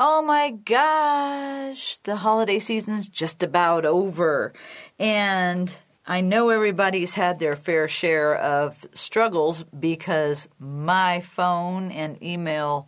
Oh 0.00 0.22
my 0.22 0.50
gosh, 0.50 1.96
the 1.96 2.14
holiday 2.14 2.60
season's 2.60 3.08
just 3.08 3.42
about 3.42 3.84
over. 3.84 4.52
And 4.96 5.76
I 6.06 6.20
know 6.20 6.50
everybody's 6.50 7.14
had 7.14 7.40
their 7.40 7.56
fair 7.56 7.88
share 7.88 8.36
of 8.36 8.86
struggles 8.94 9.64
because 9.64 10.48
my 10.60 11.18
phone 11.18 11.90
and 11.90 12.22
email 12.22 12.86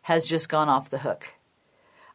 has 0.00 0.26
just 0.26 0.48
gone 0.48 0.70
off 0.70 0.88
the 0.88 1.00
hook. 1.00 1.34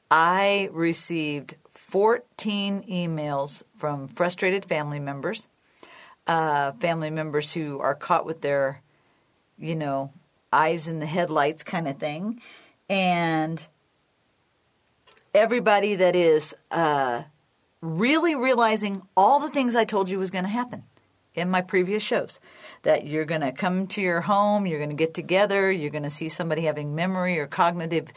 I 0.09 0.69
received 0.71 1.57
14 1.69 2.81
emails 2.89 3.61
from 3.77 4.07
frustrated 4.07 4.65
family 4.65 4.99
members, 4.99 5.47
uh, 6.25 6.71
family 6.79 7.11
members 7.11 7.53
who 7.53 7.79
are 7.79 7.93
caught 7.93 8.25
with 8.25 8.41
their, 8.41 8.81
you 9.59 9.75
know, 9.75 10.11
eyes 10.51 10.87
in 10.87 10.97
the 10.97 11.05
headlights 11.05 11.61
kind 11.61 11.87
of 11.87 11.99
thing. 11.99 12.41
And 12.89 13.63
everybody 15.33 15.95
that 15.95 16.15
is 16.15 16.55
uh, 16.71 17.23
really 17.81 18.35
realizing 18.35 19.01
all 19.15 19.39
the 19.39 19.49
things 19.49 19.75
I 19.75 19.85
told 19.85 20.09
you 20.09 20.19
was 20.19 20.31
going 20.31 20.43
to 20.43 20.49
happen 20.49 20.83
in 21.33 21.49
my 21.49 21.61
previous 21.61 22.03
shows. 22.03 22.39
That 22.83 23.05
you're 23.05 23.25
going 23.25 23.41
to 23.41 23.51
come 23.51 23.87
to 23.87 24.01
your 24.01 24.21
home, 24.21 24.65
you're 24.65 24.79
going 24.79 24.89
to 24.89 24.95
get 24.95 25.13
together, 25.13 25.71
you're 25.71 25.89
going 25.89 26.03
to 26.03 26.09
see 26.09 26.29
somebody 26.29 26.63
having 26.63 26.95
memory 26.95 27.39
or 27.39 27.47
cognitive 27.47 28.11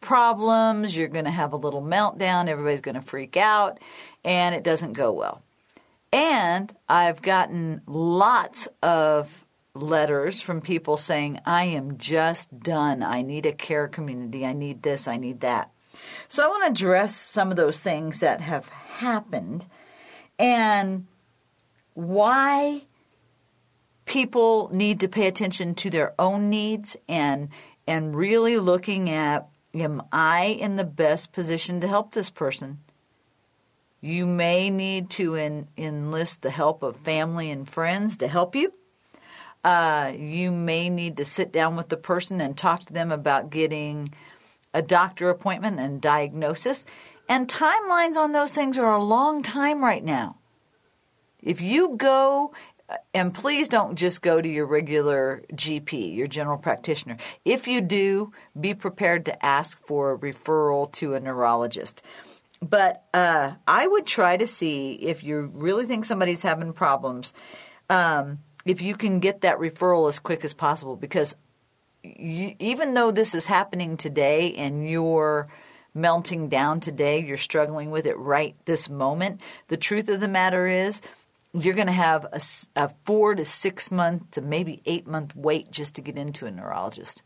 problems, 0.00 0.96
you're 0.96 1.08
going 1.08 1.24
to 1.24 1.30
have 1.30 1.52
a 1.52 1.56
little 1.56 1.82
meltdown, 1.82 2.48
everybody's 2.48 2.80
going 2.80 2.94
to 2.94 3.02
freak 3.02 3.36
out, 3.36 3.78
and 4.24 4.54
it 4.54 4.64
doesn't 4.64 4.92
go 4.92 5.12
well. 5.12 5.42
And 6.12 6.74
I've 6.88 7.22
gotten 7.22 7.82
lots 7.86 8.68
of 8.82 9.44
letters 9.74 10.40
from 10.40 10.60
people 10.60 10.96
saying, 10.96 11.40
I 11.46 11.64
am 11.64 11.98
just 11.98 12.60
done. 12.60 13.02
I 13.02 13.22
need 13.22 13.46
a 13.46 13.52
care 13.52 13.86
community. 13.86 14.44
I 14.44 14.52
need 14.52 14.82
this. 14.82 15.06
I 15.06 15.16
need 15.16 15.40
that. 15.40 15.70
So 16.28 16.44
I 16.44 16.48
want 16.48 16.64
to 16.64 16.70
address 16.70 17.14
some 17.16 17.50
of 17.50 17.56
those 17.56 17.80
things 17.80 18.20
that 18.20 18.40
have 18.40 18.68
happened 18.68 19.66
and 20.38 21.06
why 21.94 22.82
people 24.04 24.70
need 24.72 25.00
to 25.00 25.08
pay 25.08 25.26
attention 25.26 25.74
to 25.74 25.90
their 25.90 26.14
own 26.18 26.50
needs 26.50 26.96
and 27.08 27.48
and 27.86 28.14
really 28.16 28.56
looking 28.56 29.10
at 29.10 29.48
am 29.74 30.02
I 30.12 30.44
in 30.46 30.76
the 30.76 30.84
best 30.84 31.32
position 31.32 31.80
to 31.80 31.88
help 31.88 32.12
this 32.12 32.30
person? 32.30 32.78
You 34.00 34.26
may 34.26 34.70
need 34.70 35.10
to 35.10 35.36
en- 35.36 35.68
enlist 35.76 36.42
the 36.42 36.50
help 36.50 36.82
of 36.82 36.96
family 36.96 37.50
and 37.50 37.68
friends 37.68 38.16
to 38.18 38.28
help 38.28 38.56
you. 38.56 38.72
Uh, 39.62 40.12
you 40.16 40.50
may 40.50 40.88
need 40.88 41.18
to 41.18 41.24
sit 41.24 41.52
down 41.52 41.76
with 41.76 41.90
the 41.90 41.96
person 41.96 42.40
and 42.40 42.56
talk 42.56 42.80
to 42.80 42.92
them 42.92 43.12
about 43.12 43.50
getting 43.50 44.08
a 44.74 44.82
doctor 44.82 45.30
appointment 45.30 45.78
and 45.80 46.00
diagnosis. 46.00 46.84
And 47.28 47.48
timelines 47.48 48.16
on 48.16 48.32
those 48.32 48.52
things 48.52 48.76
are 48.78 48.92
a 48.92 49.02
long 49.02 49.42
time 49.42 49.82
right 49.82 50.04
now. 50.04 50.36
If 51.42 51.60
you 51.60 51.96
go, 51.96 52.52
and 53.14 53.32
please 53.32 53.68
don't 53.68 53.96
just 53.96 54.22
go 54.22 54.40
to 54.40 54.48
your 54.48 54.66
regular 54.66 55.42
GP, 55.52 56.14
your 56.14 56.26
general 56.26 56.58
practitioner. 56.58 57.16
If 57.44 57.68
you 57.68 57.80
do, 57.80 58.32
be 58.58 58.74
prepared 58.74 59.26
to 59.26 59.46
ask 59.46 59.78
for 59.86 60.12
a 60.12 60.18
referral 60.18 60.92
to 60.94 61.14
a 61.14 61.20
neurologist. 61.20 62.02
But 62.60 63.04
uh, 63.14 63.52
I 63.66 63.86
would 63.86 64.06
try 64.06 64.36
to 64.36 64.46
see 64.46 64.92
if 64.92 65.24
you 65.24 65.50
really 65.54 65.86
think 65.86 66.04
somebody's 66.04 66.42
having 66.42 66.72
problems, 66.72 67.32
um, 67.88 68.40
if 68.66 68.82
you 68.82 68.94
can 68.94 69.20
get 69.20 69.40
that 69.40 69.58
referral 69.58 70.08
as 70.08 70.18
quick 70.18 70.44
as 70.44 70.52
possible 70.52 70.94
because 70.96 71.34
you, 72.02 72.54
even 72.58 72.94
though 72.94 73.10
this 73.10 73.34
is 73.34 73.46
happening 73.46 73.96
today 73.96 74.54
and 74.54 74.88
you're 74.88 75.46
melting 75.94 76.48
down 76.48 76.80
today, 76.80 77.24
you're 77.24 77.36
struggling 77.36 77.90
with 77.90 78.06
it 78.06 78.16
right 78.16 78.54
this 78.64 78.88
moment, 78.88 79.40
the 79.68 79.76
truth 79.76 80.08
of 80.08 80.20
the 80.20 80.28
matter 80.28 80.66
is 80.66 81.00
you're 81.52 81.74
going 81.74 81.86
to 81.86 81.92
have 81.92 82.24
a, 82.32 82.40
a 82.76 82.90
four 83.04 83.34
to 83.34 83.44
six 83.44 83.90
month 83.90 84.30
to 84.32 84.40
maybe 84.40 84.82
eight 84.86 85.06
month 85.06 85.34
wait 85.34 85.70
just 85.70 85.94
to 85.96 86.02
get 86.02 86.16
into 86.16 86.46
a 86.46 86.50
neurologist. 86.50 87.22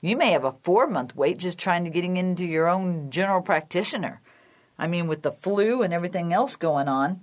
You 0.00 0.16
may 0.16 0.30
have 0.32 0.44
a 0.44 0.56
four 0.62 0.86
month 0.86 1.14
wait 1.14 1.38
just 1.38 1.58
trying 1.58 1.84
to 1.84 1.90
getting 1.90 2.16
into 2.16 2.46
your 2.46 2.68
own 2.68 3.10
general 3.10 3.42
practitioner. 3.42 4.22
I 4.78 4.86
mean, 4.86 5.06
with 5.06 5.22
the 5.22 5.32
flu 5.32 5.82
and 5.82 5.92
everything 5.92 6.32
else 6.32 6.56
going 6.56 6.88
on, 6.88 7.22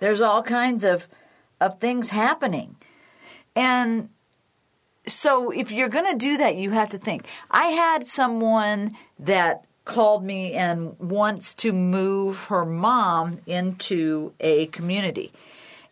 there's 0.00 0.20
all 0.20 0.42
kinds 0.42 0.82
of 0.82 1.08
of 1.60 1.78
things 1.78 2.08
happening. 2.08 2.76
And 3.54 4.08
so 5.06 5.50
if 5.50 5.70
you're 5.70 5.88
going 5.88 6.10
to 6.10 6.16
do 6.16 6.36
that, 6.38 6.56
you 6.56 6.70
have 6.70 6.90
to 6.90 6.98
think. 6.98 7.26
I 7.50 7.66
had 7.66 8.06
someone 8.06 8.96
that 9.18 9.64
called 9.84 10.24
me 10.24 10.52
and 10.52 10.98
wants 10.98 11.54
to 11.54 11.72
move 11.72 12.44
her 12.44 12.64
mom 12.64 13.40
into 13.46 14.32
a 14.40 14.66
community. 14.66 15.32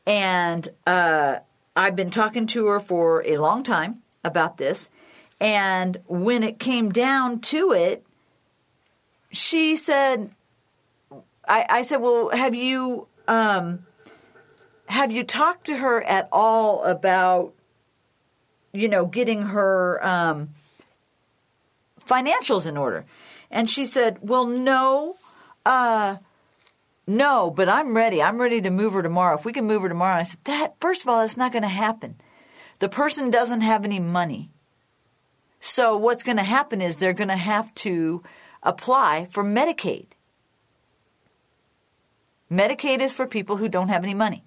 And 0.07 0.69
uh, 0.87 1.39
I've 1.75 1.97
been 1.97 2.11
talking 2.11 2.47
to 2.49 2.67
her 2.67 2.81
for 2.81 3.25
a 3.27 3.39
long 3.39 3.63
time 3.63 4.03
about 4.25 4.57
this. 4.57 4.91
And 5.41 5.97
when 6.07 6.43
it 6.43 6.59
came 6.59 6.91
down 6.91 7.41
to 7.41 7.73
it, 7.73 8.05
she 9.31 9.77
said, 9.77 10.31
I, 11.47 11.67
I 11.69 11.83
said, 11.83 11.97
well, 11.99 12.31
have 12.31 12.55
you 12.55 13.07
um, 13.27 13.87
have 14.89 15.13
you 15.13 15.23
talked 15.23 15.67
to 15.67 15.77
her 15.77 16.03
at 16.03 16.29
all 16.33 16.83
about 16.83 17.53
you 18.73 18.89
know, 18.89 19.07
getting 19.07 19.43
her 19.43 20.05
um, 20.07 20.51
financials 22.05 22.67
in 22.67 22.77
order. 22.77 23.05
And 23.51 23.69
she 23.69 23.85
said, 23.85 24.19
Well, 24.21 24.47
no, 24.47 25.17
uh, 25.65 26.17
no, 27.07 27.51
but 27.51 27.69
I'm 27.69 27.97
ready. 27.97 28.23
I'm 28.23 28.41
ready 28.41 28.61
to 28.61 28.71
move 28.71 28.93
her 28.93 29.03
tomorrow. 29.03 29.37
If 29.37 29.45
we 29.45 29.53
can 29.53 29.67
move 29.67 29.83
her 29.83 29.89
tomorrow, 29.89 30.17
I 30.17 30.23
said, 30.25 30.41
That, 30.45 30.75
first 30.81 31.03
of 31.03 31.09
all, 31.09 31.21
that's 31.21 31.37
not 31.37 31.53
going 31.53 31.63
to 31.63 31.69
happen. 31.69 32.17
The 32.79 32.89
person 32.89 33.31
doesn't 33.31 33.63
have 33.63 33.85
any 33.85 33.99
money. 33.99 34.51
So 35.61 35.97
what's 35.97 36.23
going 36.23 36.37
to 36.37 36.45
happen 36.45 36.81
is 36.81 36.97
they're 36.97 37.13
going 37.13 37.29
to 37.29 37.37
have 37.37 37.75
to 37.77 38.21
apply 38.63 39.27
for 39.31 39.43
Medicaid. 39.43 40.07
Medicaid 42.51 43.01
is 43.01 43.13
for 43.13 43.27
people 43.27 43.57
who 43.57 43.69
don't 43.69 43.89
have 43.89 44.05
any 44.05 44.15
money 44.15 44.45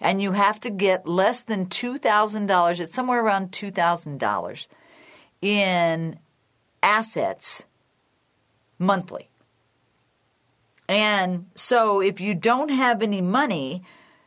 and 0.00 0.20
you 0.20 0.32
have 0.32 0.60
to 0.60 0.70
get 0.70 1.06
less 1.06 1.42
than 1.42 1.66
$2,000, 1.66 2.80
it's 2.80 2.94
somewhere 2.94 3.24
around 3.24 3.52
$2,000 3.52 4.66
in 5.40 6.18
assets 6.82 7.64
monthly. 8.78 9.28
And 10.88 11.46
so 11.54 12.00
if 12.00 12.20
you 12.20 12.34
don't 12.34 12.68
have 12.68 13.02
any 13.02 13.20
money, 13.20 13.82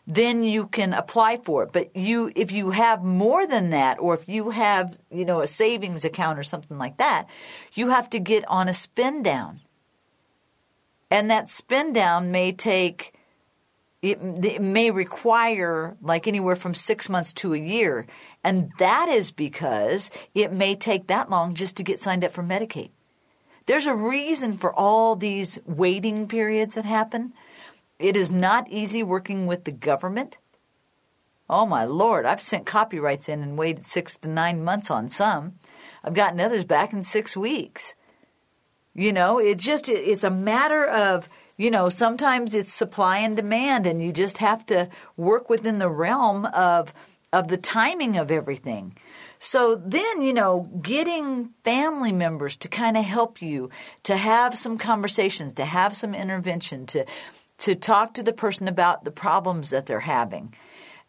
then 0.08 0.44
you 0.44 0.68
can 0.68 0.94
apply 0.94 1.38
for 1.38 1.64
it. 1.64 1.72
But 1.72 1.96
you 1.96 2.32
if 2.36 2.52
you 2.52 2.72
have 2.72 3.04
more 3.04 3.46
than 3.46 3.70
that 3.72 4.00
or 4.00 4.14
if 4.16 4.28
you 4.28 4.52
have, 4.52 4.98
you 5.12 5.26
know, 5.26 5.42
a 5.42 5.48
savings 5.48 6.06
account 6.06 6.40
or 6.40 6.44
something 6.44 6.78
like 6.78 6.98
that, 6.98 7.30
you 7.74 7.90
have 7.90 8.10
to 8.12 8.20
get 8.20 8.48
on 8.48 8.70
a 8.70 8.74
spend 8.74 9.26
down. 9.26 9.60
And 11.12 11.30
that 11.30 11.50
spend 11.50 11.94
down 11.94 12.32
may 12.32 12.52
take 12.52 13.14
it, 14.02 14.20
it, 14.22 14.62
may 14.62 14.92
require 14.92 15.98
like 16.02 16.28
anywhere 16.28 16.56
from 16.56 16.74
six 16.74 17.10
months 17.10 17.34
to 17.34 17.54
a 17.54 17.58
year. 17.58 18.06
And 18.44 18.72
that 18.78 19.10
is 19.10 19.32
because 19.32 20.12
it 20.36 20.54
may 20.54 20.76
take 20.76 21.08
that 21.08 21.30
long 21.30 21.56
just 21.56 21.76
to 21.78 21.84
get 21.84 22.00
signed 22.00 22.24
up 22.24 22.32
for 22.32 22.44
Medicaid. 22.44 22.92
There's 23.66 23.88
a 23.88 23.96
reason 23.96 24.58
for 24.58 24.74
all 24.74 25.16
these 25.16 25.60
waiting 25.66 26.28
periods 26.28 26.76
that 26.76 26.86
happen. 26.86 27.34
It 28.00 28.16
is 28.16 28.32
not 28.32 28.70
easy 28.70 29.04
working 29.04 29.46
with 29.46 29.64
the 29.64 29.72
government. 29.72 30.38
Oh 31.50 31.66
my 31.66 31.86
lord, 31.86 32.26
I've 32.26 32.42
sent 32.42 32.66
copyrights 32.66 33.28
in 33.28 33.42
and 33.42 33.58
waited 33.58 33.86
six 33.86 34.18
to 34.18 34.30
nine 34.30 34.64
months 34.64 34.92
on 34.92 35.10
some. 35.10 35.56
I've 36.04 36.14
gotten 36.14 36.40
others 36.40 36.66
back 36.66 36.94
in 36.94 37.04
six 37.04 37.36
weeks. 37.36 37.96
You 38.94 39.12
know, 39.14 39.40
it 39.40 39.58
just 39.58 39.90
it's 39.90 40.24
a 40.24 40.30
matter 40.30 40.86
of 40.86 41.30
you 41.58 41.72
know, 41.72 41.90
sometimes 41.90 42.54
it's 42.54 42.72
supply 42.72 43.18
and 43.18 43.36
demand, 43.36 43.88
and 43.88 44.02
you 44.02 44.12
just 44.14 44.38
have 44.38 44.66
to 44.68 44.90
work 45.16 45.50
within 45.50 45.80
the 45.80 45.90
realm 45.90 46.46
of 46.46 46.94
of 47.34 47.50
the 47.50 47.58
timing 47.58 48.16
of 48.16 48.32
everything. 48.32 48.96
So 49.38 49.76
then, 49.76 50.22
you 50.22 50.34
know, 50.34 50.70
getting 50.82 51.50
family 51.64 52.12
members 52.12 52.56
to 52.58 52.70
kind 52.70 52.96
of 52.96 53.04
help 53.04 53.42
you, 53.42 53.70
to 54.04 54.16
have 54.16 54.58
some 54.58 54.78
conversations, 54.78 55.54
to 55.54 55.66
have 55.66 55.98
some 55.98 56.16
intervention, 56.16 56.86
to 56.88 57.06
to 57.60 57.76
talk 57.76 58.14
to 58.14 58.24
the 58.24 58.34
person 58.34 58.68
about 58.68 59.04
the 59.04 59.12
problems 59.12 59.72
that 59.72 59.88
they're 59.88 60.00
having. 60.00 60.54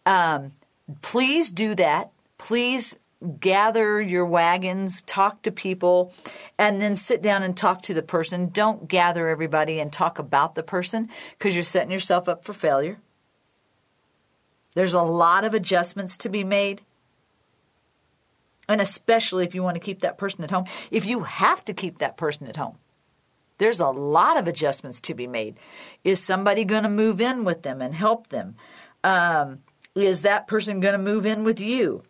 Um, 0.07 0.53
please 1.03 1.53
do 1.53 1.75
that. 1.75 2.11
Please 2.39 2.97
gather 3.41 4.01
your 4.01 4.25
wagons, 4.25 5.03
talk 5.03 5.43
to 5.43 5.51
people, 5.51 6.13
and 6.57 6.81
then 6.81 6.97
sit 6.97 7.21
down 7.21 7.43
and 7.43 7.57
talk 7.57 7.83
to 7.83 7.95
the 7.95 8.03
person. 8.03 8.49
Don't 8.49 8.89
gather 8.89 9.29
everybody 9.29 9.81
and 9.81 9.93
talk 9.93 10.19
about 10.19 10.55
the 10.55 10.63
person 10.63 11.09
because 11.33 11.55
you're 11.55 11.65
setting 11.65 11.91
yourself 11.91 12.29
up 12.29 12.45
for 12.45 12.53
failure. 12.53 12.99
There's 14.75 14.95
a 14.95 15.03
lot 15.03 15.45
of 15.45 15.55
adjustments 15.55 16.17
to 16.19 16.29
be 16.29 16.45
made. 16.45 16.83
And 18.69 18.81
especially 18.81 19.45
if 19.45 19.55
you 19.55 19.63
want 19.63 19.77
to 19.77 19.81
keep 19.81 20.01
that 20.01 20.19
person 20.19 20.45
at 20.45 20.51
home, 20.51 20.67
if 20.91 21.07
you 21.07 21.21
have 21.25 21.65
to 21.65 21.73
keep 21.73 21.99
that 21.99 22.17
person 22.17 22.47
at 22.47 22.57
home, 22.57 22.77
there's 23.57 23.81
a 23.81 23.89
lot 23.89 24.37
of 24.37 24.47
adjustments 24.47 25.01
to 25.01 25.15
be 25.15 25.27
made. 25.27 25.57
Is 26.05 26.23
somebody 26.23 26.65
going 26.65 26.85
to 26.85 26.89
move 26.89 27.21
in 27.21 27.45
with 27.45 27.63
them 27.63 27.83
and 27.83 27.95
help 27.95 28.29
them? 28.29 28.55
Um, 29.03 29.63
is 29.97 30.23
that 30.23 30.47
person 30.47 30.79
going 30.79 30.93
to 30.93 30.99
move 30.99 31.27
in 31.27 31.43
with 31.43 31.61
you? 31.61 32.05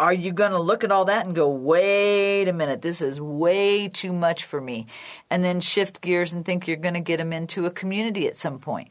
Are 0.00 0.14
you 0.14 0.32
going 0.32 0.52
to 0.52 0.58
look 0.58 0.82
at 0.82 0.90
all 0.90 1.04
that 1.04 1.26
and 1.26 1.34
go, 1.34 1.50
wait 1.50 2.48
a 2.48 2.54
minute, 2.54 2.80
this 2.80 3.02
is 3.02 3.20
way 3.20 3.86
too 3.86 4.14
much 4.14 4.46
for 4.46 4.58
me? 4.58 4.86
And 5.28 5.44
then 5.44 5.60
shift 5.60 6.00
gears 6.00 6.32
and 6.32 6.42
think 6.42 6.66
you're 6.66 6.78
going 6.78 6.94
to 6.94 7.00
get 7.00 7.18
them 7.18 7.34
into 7.34 7.66
a 7.66 7.70
community 7.70 8.26
at 8.26 8.34
some 8.34 8.58
point. 8.58 8.88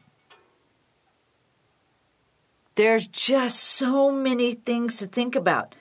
There's 2.76 3.08
just 3.08 3.58
so 3.58 4.12
many 4.12 4.54
things 4.54 4.98
to 4.98 5.08
think 5.08 5.34
about. 5.34 5.74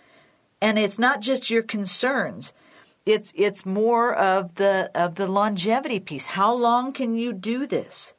And 0.64 0.80
it's 0.80 0.98
not 0.98 1.22
just 1.22 1.52
your 1.52 1.62
concerns. 1.62 2.52
It's 3.06 3.32
it's 3.36 3.68
more 3.68 4.16
of 4.16 4.56
the 4.56 4.90
of 4.96 5.14
the 5.14 5.28
longevity 5.28 6.00
piece. 6.00 6.26
How 6.26 6.52
long 6.52 6.92
can 6.92 7.16
you 7.16 7.34
do 7.34 7.68
this? 7.68 8.16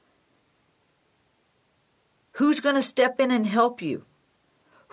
Who's 2.35 2.61
going 2.61 2.77
to 2.77 2.83
step 2.83 3.19
in 3.19 3.33
and 3.33 3.49
help 3.49 3.83
you? 3.83 4.05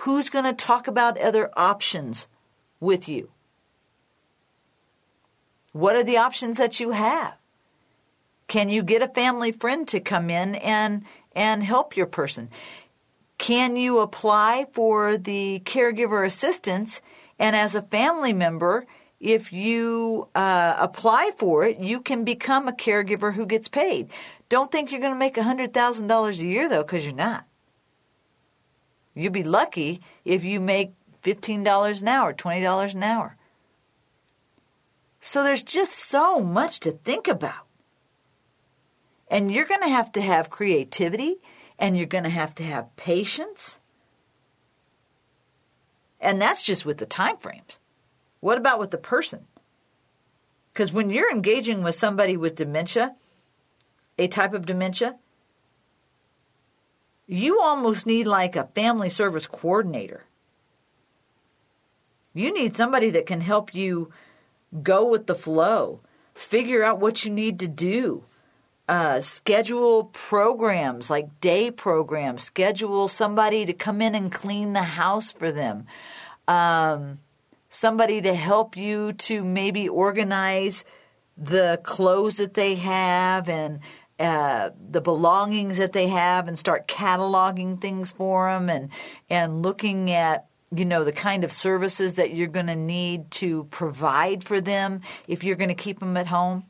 Who's 0.01 0.29
going 0.29 0.45
to 0.45 0.53
talk 0.53 0.87
about 0.87 1.17
other 1.17 1.49
options 1.57 2.27
with 2.79 3.09
you? 3.09 3.31
What 5.71 5.95
are 5.95 6.03
the 6.03 6.17
options 6.17 6.57
that 6.57 6.79
you 6.79 6.91
have? 6.91 7.37
Can 8.47 8.69
you 8.69 8.83
get 8.83 9.01
a 9.01 9.07
family 9.07 9.51
friend 9.51 9.87
to 9.89 9.99
come 9.99 10.29
in 10.29 10.55
and 10.55 11.03
and 11.35 11.63
help 11.63 11.97
your 11.97 12.05
person? 12.05 12.49
Can 13.37 13.75
you 13.75 13.99
apply 13.99 14.67
for 14.71 15.17
the 15.17 15.61
caregiver 15.65 16.25
assistance 16.25 17.01
and 17.39 17.55
as 17.55 17.75
a 17.75 17.81
family 17.81 18.33
member, 18.33 18.85
if 19.19 19.51
you 19.51 20.27
uh, 20.35 20.75
apply 20.77 21.31
for 21.37 21.65
it, 21.65 21.79
you 21.79 22.01
can 22.01 22.23
become 22.23 22.67
a 22.67 22.71
caregiver 22.71 23.33
who 23.33 23.45
gets 23.45 23.67
paid. 23.67 24.09
Don't 24.47 24.71
think 24.71 24.91
you're 24.91 25.01
going 25.01 25.13
to 25.13 25.19
make 25.19 25.35
$100,000 25.35 26.39
a 26.39 26.45
year, 26.45 26.69
though, 26.69 26.83
because 26.83 27.03
you're 27.03 27.15
not. 27.15 27.46
You'd 29.17 29.33
be 29.33 29.43
lucky 29.43 30.01
if 30.25 30.43
you 30.43 30.59
make 30.59 30.93
$15 31.23 32.01
an 32.01 32.07
hour, 32.07 32.33
$20 32.33 32.93
an 32.93 33.03
hour. 33.03 33.35
So 35.19 35.43
there's 35.43 35.63
just 35.63 35.93
so 35.93 36.39
much 36.39 36.79
to 36.81 36.91
think 36.91 37.27
about. 37.27 37.65
And 39.27 39.51
you're 39.51 39.65
going 39.65 39.81
to 39.81 39.89
have 39.89 40.11
to 40.13 40.21
have 40.21 40.51
creativity 40.51 41.37
and 41.79 41.97
you're 41.97 42.05
going 42.05 42.25
to 42.25 42.29
have 42.29 42.53
to 42.55 42.63
have 42.63 42.95
patience. 42.95 43.79
And 46.21 46.39
that's 46.39 46.61
just 46.61 46.85
with 46.85 46.99
the 46.99 47.05
time 47.05 47.37
frames. 47.37 47.79
What 48.39 48.59
about 48.59 48.79
with 48.79 48.91
the 48.91 48.97
person? 48.97 49.47
Because 50.71 50.93
when 50.93 51.09
you're 51.09 51.31
engaging 51.31 51.81
with 51.81 51.95
somebody 51.95 52.37
with 52.37 52.55
dementia, 52.55 53.15
a 54.19 54.27
type 54.27 54.53
of 54.53 54.67
dementia, 54.67 55.17
you 57.27 57.61
almost 57.61 58.05
need 58.05 58.25
like 58.25 58.55
a 58.55 58.69
family 58.73 59.09
service 59.09 59.45
coordinator. 59.45 60.23
You 62.33 62.53
need 62.53 62.75
somebody 62.75 63.09
that 63.11 63.25
can 63.25 63.41
help 63.41 63.75
you 63.75 64.09
go 64.81 65.07
with 65.07 65.27
the 65.27 65.35
flow, 65.35 66.01
figure 66.33 66.83
out 66.83 66.99
what 66.99 67.25
you 67.25 67.31
need 67.31 67.59
to 67.59 67.67
do, 67.67 68.23
uh, 68.87 69.19
schedule 69.19 70.05
programs 70.05 71.09
like 71.09 71.41
day 71.41 71.69
programs, 71.71 72.43
schedule 72.43 73.07
somebody 73.07 73.65
to 73.65 73.73
come 73.73 74.01
in 74.01 74.15
and 74.15 74.31
clean 74.31 74.73
the 74.73 74.83
house 74.83 75.31
for 75.31 75.51
them, 75.51 75.85
um, 76.47 77.19
somebody 77.69 78.21
to 78.21 78.33
help 78.33 78.77
you 78.77 79.13
to 79.13 79.43
maybe 79.43 79.89
organize 79.89 80.85
the 81.37 81.79
clothes 81.83 82.37
that 82.37 82.53
they 82.53 82.75
have 82.75 83.49
and 83.49 83.79
uh, 84.19 84.71
the 84.89 85.01
belongings 85.01 85.77
that 85.77 85.93
they 85.93 86.07
have 86.07 86.47
and 86.47 86.57
start 86.57 86.87
cataloging 86.87 87.79
things 87.79 88.11
for 88.11 88.49
them 88.51 88.69
and 88.69 88.89
and 89.29 89.61
looking 89.61 90.11
at 90.11 90.47
you 90.75 90.85
know 90.85 91.03
the 91.03 91.11
kind 91.11 91.43
of 91.43 91.51
services 91.51 92.15
that 92.15 92.33
you're 92.33 92.47
going 92.47 92.67
to 92.67 92.75
need 92.75 93.29
to 93.31 93.65
provide 93.65 94.43
for 94.43 94.59
them 94.59 95.01
if 95.27 95.43
you're 95.43 95.55
going 95.55 95.69
to 95.69 95.75
keep 95.75 95.99
them 95.99 96.17
at 96.17 96.27
home. 96.27 96.65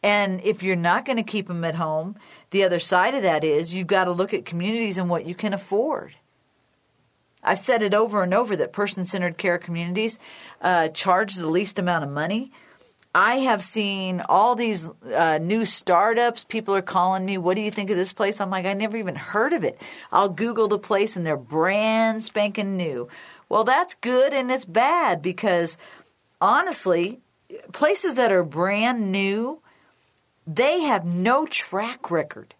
And 0.00 0.40
if 0.42 0.62
you're 0.62 0.76
not 0.76 1.04
going 1.04 1.16
to 1.16 1.24
keep 1.24 1.48
them 1.48 1.64
at 1.64 1.74
home, 1.74 2.16
the 2.50 2.62
other 2.62 2.78
side 2.78 3.14
of 3.14 3.22
that 3.22 3.42
is 3.42 3.74
you've 3.74 3.88
got 3.88 4.04
to 4.04 4.12
look 4.12 4.32
at 4.32 4.44
communities 4.44 4.96
and 4.96 5.10
what 5.10 5.26
you 5.26 5.34
can 5.34 5.52
afford. 5.52 6.16
I've 7.42 7.58
said 7.58 7.82
it 7.82 7.94
over 7.94 8.22
and 8.22 8.32
over 8.32 8.54
that 8.56 8.72
person 8.72 9.06
centered 9.06 9.38
care 9.38 9.58
communities 9.58 10.18
uh, 10.60 10.88
charge 10.88 11.34
the 11.34 11.48
least 11.48 11.78
amount 11.78 12.04
of 12.04 12.10
money 12.10 12.52
I 13.14 13.36
have 13.36 13.62
seen 13.62 14.22
all 14.28 14.54
these 14.54 14.86
uh, 14.86 15.38
new 15.40 15.64
startups. 15.64 16.44
People 16.44 16.74
are 16.74 16.82
calling 16.82 17.24
me, 17.24 17.38
What 17.38 17.56
do 17.56 17.62
you 17.62 17.70
think 17.70 17.90
of 17.90 17.96
this 17.96 18.12
place? 18.12 18.40
I'm 18.40 18.50
like, 18.50 18.66
I 18.66 18.74
never 18.74 18.96
even 18.96 19.16
heard 19.16 19.52
of 19.52 19.64
it. 19.64 19.80
I'll 20.12 20.28
Google 20.28 20.68
the 20.68 20.78
place 20.78 21.16
and 21.16 21.24
they're 21.24 21.36
brand 21.36 22.22
spanking 22.22 22.76
new. 22.76 23.08
Well, 23.48 23.64
that's 23.64 23.94
good 23.96 24.32
and 24.32 24.50
it's 24.50 24.64
bad 24.64 25.22
because 25.22 25.78
honestly, 26.40 27.20
places 27.72 28.16
that 28.16 28.32
are 28.32 28.44
brand 28.44 29.10
new, 29.10 29.62
they 30.46 30.80
have 30.80 31.04
no 31.04 31.46
track 31.46 32.10
record. 32.10 32.54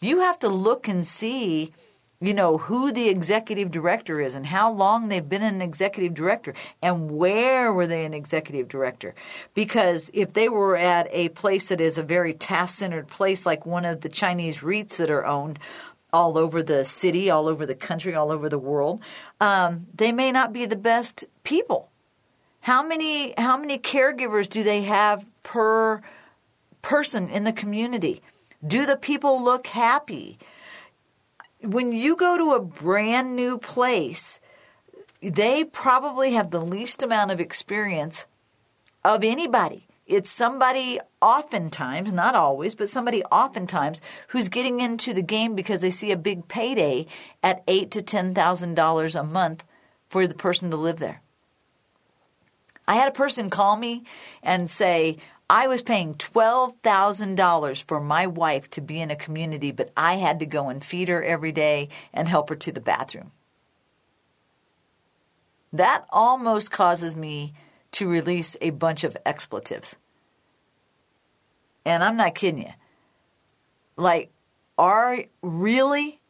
You 0.00 0.20
have 0.20 0.38
to 0.40 0.48
look 0.48 0.88
and 0.88 1.06
see 1.06 1.72
you 2.20 2.32
know, 2.32 2.58
who 2.58 2.90
the 2.92 3.08
executive 3.08 3.70
director 3.70 4.20
is 4.20 4.34
and 4.34 4.46
how 4.46 4.72
long 4.72 5.08
they've 5.08 5.28
been 5.28 5.42
an 5.42 5.60
executive 5.60 6.14
director 6.14 6.54
and 6.82 7.10
where 7.10 7.72
were 7.72 7.86
they 7.86 8.04
an 8.04 8.14
executive 8.14 8.68
director. 8.68 9.14
Because 9.54 10.10
if 10.14 10.32
they 10.32 10.48
were 10.48 10.76
at 10.76 11.08
a 11.10 11.28
place 11.30 11.68
that 11.68 11.80
is 11.80 11.98
a 11.98 12.02
very 12.02 12.32
task 12.32 12.78
centered 12.78 13.08
place, 13.08 13.44
like 13.44 13.66
one 13.66 13.84
of 13.84 14.00
the 14.00 14.08
Chinese 14.08 14.60
REITs 14.60 14.96
that 14.96 15.10
are 15.10 15.26
owned, 15.26 15.58
all 16.12 16.38
over 16.38 16.62
the 16.62 16.84
city, 16.84 17.28
all 17.28 17.46
over 17.46 17.66
the 17.66 17.74
country, 17.74 18.14
all 18.14 18.30
over 18.30 18.48
the 18.48 18.58
world, 18.58 19.02
um, 19.40 19.86
they 19.94 20.12
may 20.12 20.32
not 20.32 20.52
be 20.52 20.64
the 20.64 20.76
best 20.76 21.24
people. 21.44 21.90
How 22.60 22.82
many 22.82 23.34
how 23.36 23.56
many 23.56 23.78
caregivers 23.78 24.48
do 24.48 24.64
they 24.64 24.82
have 24.82 25.28
per 25.42 26.00
person 26.80 27.28
in 27.28 27.44
the 27.44 27.52
community? 27.52 28.22
Do 28.66 28.86
the 28.86 28.96
people 28.96 29.44
look 29.44 29.66
happy? 29.66 30.38
When 31.60 31.92
you 31.92 32.16
go 32.16 32.36
to 32.36 32.52
a 32.52 32.60
brand 32.60 33.34
new 33.36 33.58
place, 33.58 34.40
they 35.22 35.64
probably 35.64 36.32
have 36.32 36.50
the 36.50 36.60
least 36.60 37.02
amount 37.02 37.30
of 37.30 37.40
experience 37.40 38.26
of 39.04 39.24
anybody. 39.24 39.86
It's 40.06 40.30
somebody 40.30 41.00
oftentimes, 41.20 42.12
not 42.12 42.36
always, 42.36 42.76
but 42.76 42.88
somebody 42.88 43.24
oftentimes 43.24 44.00
who's 44.28 44.48
getting 44.48 44.80
into 44.80 45.12
the 45.12 45.22
game 45.22 45.56
because 45.56 45.80
they 45.80 45.90
see 45.90 46.12
a 46.12 46.16
big 46.16 46.46
payday 46.46 47.06
at 47.42 47.64
eight 47.66 47.90
to 47.92 48.02
ten 48.02 48.32
thousand 48.32 48.74
dollars 48.74 49.16
a 49.16 49.24
month 49.24 49.64
for 50.08 50.26
the 50.28 50.34
person 50.34 50.70
to 50.70 50.76
live 50.76 50.98
there. 50.98 51.22
I 52.86 52.94
had 52.94 53.08
a 53.08 53.12
person 53.12 53.50
call 53.50 53.74
me 53.74 54.04
and 54.44 54.70
say, 54.70 55.16
I 55.48 55.68
was 55.68 55.82
paying 55.82 56.14
$12,000 56.14 57.84
for 57.84 58.00
my 58.00 58.26
wife 58.26 58.68
to 58.70 58.80
be 58.80 59.00
in 59.00 59.10
a 59.10 59.16
community, 59.16 59.70
but 59.70 59.90
I 59.96 60.14
had 60.14 60.40
to 60.40 60.46
go 60.46 60.68
and 60.68 60.84
feed 60.84 61.08
her 61.08 61.22
every 61.22 61.52
day 61.52 61.88
and 62.12 62.26
help 62.26 62.48
her 62.48 62.56
to 62.56 62.72
the 62.72 62.80
bathroom. 62.80 63.30
That 65.72 66.04
almost 66.10 66.70
causes 66.70 67.14
me 67.14 67.52
to 67.92 68.08
release 68.08 68.56
a 68.60 68.70
bunch 68.70 69.04
of 69.04 69.16
expletives. 69.24 69.96
And 71.84 72.02
I'm 72.02 72.16
not 72.16 72.34
kidding 72.34 72.62
you. 72.62 72.72
Like, 73.96 74.32
are 74.76 75.24
really 75.42 76.20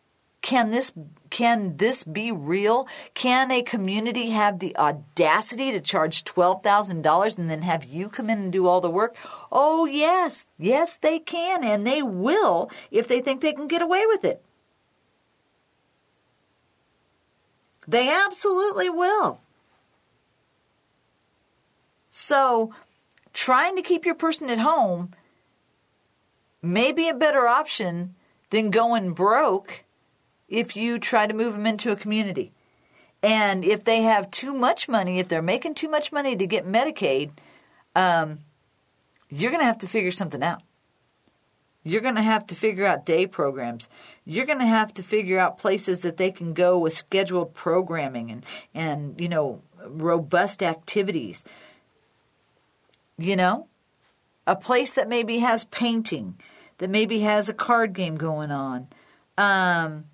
can 0.43 0.71
this 0.71 0.93
can 1.37 1.77
this 1.77 2.03
be 2.03 2.33
real? 2.33 2.89
Can 3.13 3.51
a 3.51 3.61
community 3.61 4.31
have 4.31 4.59
the 4.59 4.75
audacity 4.79 5.71
to 5.71 5.81
charge 5.81 6.25
$12,000 6.25 7.37
and 7.37 7.51
then 7.51 7.61
have 7.61 7.85
you 7.85 8.09
come 8.09 8.31
in 8.31 8.39
and 8.39 8.51
do 8.51 8.67
all 8.67 8.81
the 8.81 8.89
work? 8.89 9.15
Oh, 9.53 9.85
yes. 9.85 10.47
Yes, 10.59 10.97
they 10.97 11.19
can 11.19 11.63
and 11.63 11.87
they 11.87 12.01
will 12.03 12.71
if 12.91 13.07
they 13.07 13.21
think 13.21 13.43
they 13.43 13.53
can 13.53 13.69
get 13.69 13.83
away 13.83 14.07
with 14.07 14.25
it. 14.25 14.43
They 17.87 18.11
absolutely 18.11 18.89
will. 18.89 19.43
So, 22.11 22.73
trying 23.35 23.77
to 23.77 23.83
keep 23.83 24.07
your 24.07 24.15
person 24.15 24.49
at 24.49 24.61
home 24.61 25.11
may 26.63 26.93
be 26.93 27.11
a 27.11 27.15
better 27.15 27.47
option 27.47 28.15
than 28.49 28.71
going 28.71 29.13
broke 29.13 29.85
if 30.49 30.77
you 30.77 30.99
try 30.99 31.27
to 31.27 31.35
move 31.35 31.55
them 31.55 31.67
into 31.67 31.93
a 31.93 31.97
community. 31.97 32.53
And 33.23 33.65
if 33.65 33.85
they 33.85 34.03
have 34.03 34.31
too 34.31 34.55
much 34.55 34.89
money, 34.89 35.19
if 35.19 35.29
they're 35.29 35.43
making 35.43 35.75
too 35.75 35.89
much 35.89 36.13
money 36.13 36.37
to 36.37 36.47
get 36.47 36.67
Medicaid, 36.67 37.31
um, 37.95 38.39
you're 39.29 39.51
going 39.51 39.61
to 39.61 39.67
have 39.67 39.79
to 39.79 39.89
figure 39.89 40.11
something 40.11 40.43
out. 40.43 40.63
You're 41.83 42.01
going 42.01 42.17
to 42.17 42.23
have 42.23 42.47
to 42.49 42.55
figure 42.55 42.85
out 42.85 43.07
day 43.07 43.27
programs. 43.27 43.89
You're 44.25 44.47
going 44.47 44.59
to 44.59 44.67
have 44.67 44.93
to 44.95 45.03
figure 45.03 45.39
out 45.39 45.59
places 45.59 46.03
that 46.03 46.17
they 46.17 46.33
can 46.33 46.53
go 46.53 46.79
with 46.79 46.93
scheduled 46.93 47.55
programming 47.55 48.31
and, 48.31 48.45
and 48.75 49.21
you 49.21 49.29
know, 49.29 49.63
robust 49.85 50.63
activities. 50.63 51.45
You 53.19 53.37
know, 53.37 53.69
a 54.47 54.57
place 54.57 54.93
that 54.95 55.09
maybe 55.09 55.39
has 55.39 55.65
painting, 55.65 56.39
that 56.79 56.91
maybe 56.91 57.21
has 57.21 57.49
a 57.49 57.55
card 57.55 57.93
game 57.93 58.17
going 58.17 58.51
on. 58.51 58.89
Um, 59.39 60.05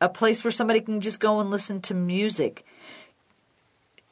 a 0.00 0.08
place 0.08 0.42
where 0.42 0.50
somebody 0.50 0.80
can 0.80 1.00
just 1.00 1.20
go 1.20 1.40
and 1.40 1.50
listen 1.50 1.80
to 1.82 1.94
music. 1.94 2.64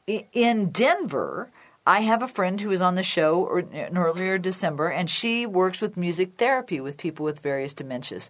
In 0.07 0.71
Denver, 0.71 1.51
I 1.87 2.01
have 2.01 2.23
a 2.23 2.29
friend 2.29 2.61
who 2.61 2.69
was 2.69 2.81
on 2.81 2.95
the 2.95 3.03
show 3.03 3.57
in 3.59 3.97
earlier 3.97 4.39
December, 4.39 4.89
and 4.89 5.09
she 5.09 5.47
works 5.47 5.81
with 5.81 5.97
music 5.97 6.33
therapy 6.37 6.81
with 6.81 6.99
people 6.99 7.25
with 7.25 7.41
various 7.41 7.75
dementias. 7.75 8.29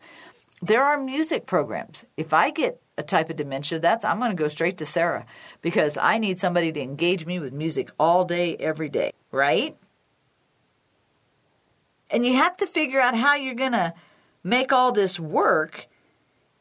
There 0.62 0.85
are 0.85 0.99
music 0.99 1.47
programs. 1.47 2.05
If 2.17 2.33
I 2.33 2.50
get 2.50 2.81
a 2.97 3.03
type 3.03 3.31
of 3.31 3.37
dementia, 3.37 3.79
that's 3.79 4.05
I'm 4.05 4.19
going 4.19 4.31
to 4.31 4.37
go 4.37 4.49
straight 4.49 4.79
to 4.79 4.87
Sarah 4.87 5.25
because 5.62 5.97
I 6.00 6.19
need 6.19 6.38
somebody 6.38 6.73
to 6.73 6.81
engage 6.81 7.27
me 7.27 7.38
with 7.38 7.53
music 7.53 7.91
all 7.99 8.25
day, 8.25 8.57
every 8.57 8.88
day, 8.88 9.12
right? 9.31 9.77
And 12.11 12.27
you 12.27 12.35
have 12.35 12.57
to 12.59 12.67
figure 12.67 13.00
out 13.00 13.17
how 13.17 13.37
you're 13.37 13.55
going 13.55 13.73
to 13.73 13.95
make 14.43 14.73
all 14.73 14.93
this 14.93 15.21
work 15.21 15.87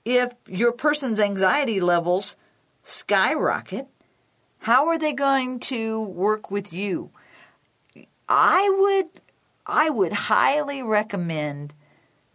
if 0.08 0.32
your 0.48 0.72
person's 0.72 1.20
anxiety 1.20 1.82
levels 1.82 2.38
skyrocket, 2.84 3.88
how 4.60 4.88
are 4.88 4.98
they 4.98 5.12
going 5.12 5.60
to 5.60 6.02
work 6.02 6.50
with 6.50 6.72
you? 6.72 7.12
I 8.30 8.70
would 8.70 9.22
I 9.66 9.90
would 9.90 10.14
highly 10.14 10.82
recommend 10.82 11.74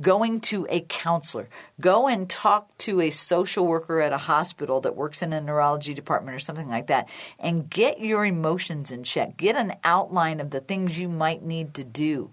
going 0.02 0.40
to 0.40 0.66
a 0.68 0.80
counselor. 0.80 1.48
Go 1.80 2.08
and 2.08 2.28
talk 2.28 2.76
to 2.78 3.00
a 3.00 3.08
social 3.08 3.66
worker 3.66 4.02
at 4.02 4.12
a 4.12 4.18
hospital 4.18 4.82
that 4.82 4.96
works 4.96 5.22
in 5.22 5.32
a 5.32 5.40
neurology 5.40 5.94
department 5.94 6.34
or 6.34 6.40
something 6.40 6.68
like 6.68 6.88
that 6.88 7.08
and 7.38 7.70
get 7.70 8.00
your 8.00 8.26
emotions 8.26 8.90
in 8.90 9.02
check. 9.02 9.38
Get 9.38 9.56
an 9.56 9.76
outline 9.82 10.40
of 10.40 10.50
the 10.50 10.60
things 10.60 11.00
you 11.00 11.08
might 11.08 11.42
need 11.42 11.72
to 11.74 11.84
do. 11.84 12.28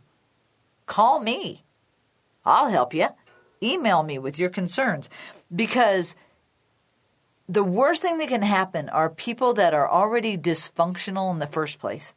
Call 0.86 1.22
me. 1.22 1.64
I'll 2.44 2.70
help 2.70 2.94
you 2.94 3.08
email 3.62 4.04
me 4.04 4.20
with 4.20 4.40
your 4.40 4.50
concerns. 4.50 5.10
Because 5.54 6.16
the 7.48 7.64
worst 7.64 8.02
thing 8.02 8.20
that 8.20 8.30
can 8.30 8.44
happen 8.44 8.90
are 8.90 9.10
people 9.10 9.54
that 9.56 9.74
are 9.74 9.90
already 9.90 10.38
dysfunctional 10.38 11.32
in 11.32 11.40
the 11.40 11.48
first 11.48 11.80
place. 11.80 12.14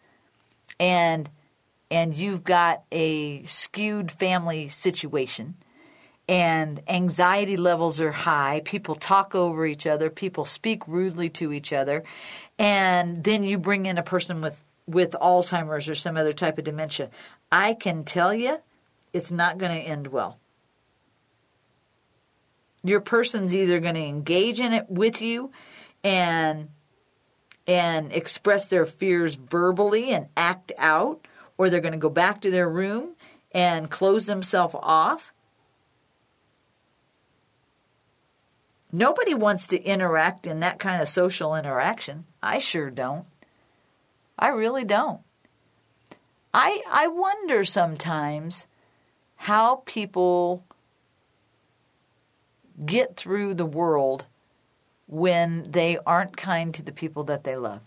And 0.78 1.30
and 1.90 2.14
you've 2.14 2.42
got 2.42 2.84
a 2.90 3.42
skewed 3.44 4.10
family 4.10 4.66
situation 4.66 5.56
and 6.28 6.80
anxiety 6.88 7.56
levels 7.56 8.00
are 8.00 8.12
high. 8.12 8.62
People 8.64 8.94
talk 8.94 9.34
over 9.34 9.66
each 9.66 9.86
other. 9.86 10.08
People 10.08 10.46
speak 10.46 10.86
rudely 10.88 11.28
to 11.28 11.52
each 11.52 11.72
other. 11.72 12.02
And 12.58 13.22
then 13.22 13.44
you 13.44 13.58
bring 13.58 13.86
in 13.86 13.98
a 13.98 14.02
person 14.02 14.40
with 14.40 14.58
with 14.86 15.12
Alzheimer's 15.20 15.88
or 15.88 15.94
some 15.94 16.16
other 16.16 16.32
type 16.32 16.58
of 16.58 16.64
dementia. 16.64 17.10
I 17.50 17.74
can 17.74 18.04
tell 18.04 18.34
you 18.34 18.58
it's 19.12 19.30
not 19.30 19.58
going 19.58 19.72
to 19.72 19.86
end 19.86 20.08
well 20.08 20.38
your 22.84 23.00
person's 23.00 23.54
either 23.54 23.80
going 23.80 23.94
to 23.94 24.00
engage 24.04 24.60
in 24.60 24.72
it 24.72 24.88
with 24.88 25.22
you 25.22 25.50
and 26.02 26.68
and 27.66 28.12
express 28.12 28.66
their 28.66 28.84
fears 28.84 29.36
verbally 29.36 30.10
and 30.10 30.28
act 30.36 30.72
out 30.78 31.26
or 31.56 31.70
they're 31.70 31.80
going 31.80 31.92
to 31.92 31.98
go 31.98 32.10
back 32.10 32.40
to 32.40 32.50
their 32.50 32.68
room 32.68 33.14
and 33.52 33.90
close 33.90 34.26
themselves 34.26 34.74
off. 34.80 35.32
Nobody 38.90 39.32
wants 39.32 39.68
to 39.68 39.80
interact 39.80 40.46
in 40.46 40.60
that 40.60 40.80
kind 40.80 41.00
of 41.00 41.08
social 41.08 41.54
interaction. 41.54 42.26
I 42.42 42.58
sure 42.58 42.90
don't. 42.90 43.26
I 44.38 44.48
really 44.48 44.84
don't. 44.84 45.20
I 46.54 46.82
i 46.90 47.06
wonder 47.06 47.64
sometimes 47.64 48.66
how 49.36 49.82
people 49.86 50.64
get 52.84 53.16
through 53.16 53.54
the 53.54 53.66
world 53.66 54.26
when 55.06 55.70
they 55.70 55.98
aren't 56.06 56.36
kind 56.36 56.74
to 56.74 56.82
the 56.82 56.92
people 56.92 57.24
that 57.24 57.44
they 57.44 57.56
love. 57.56 57.82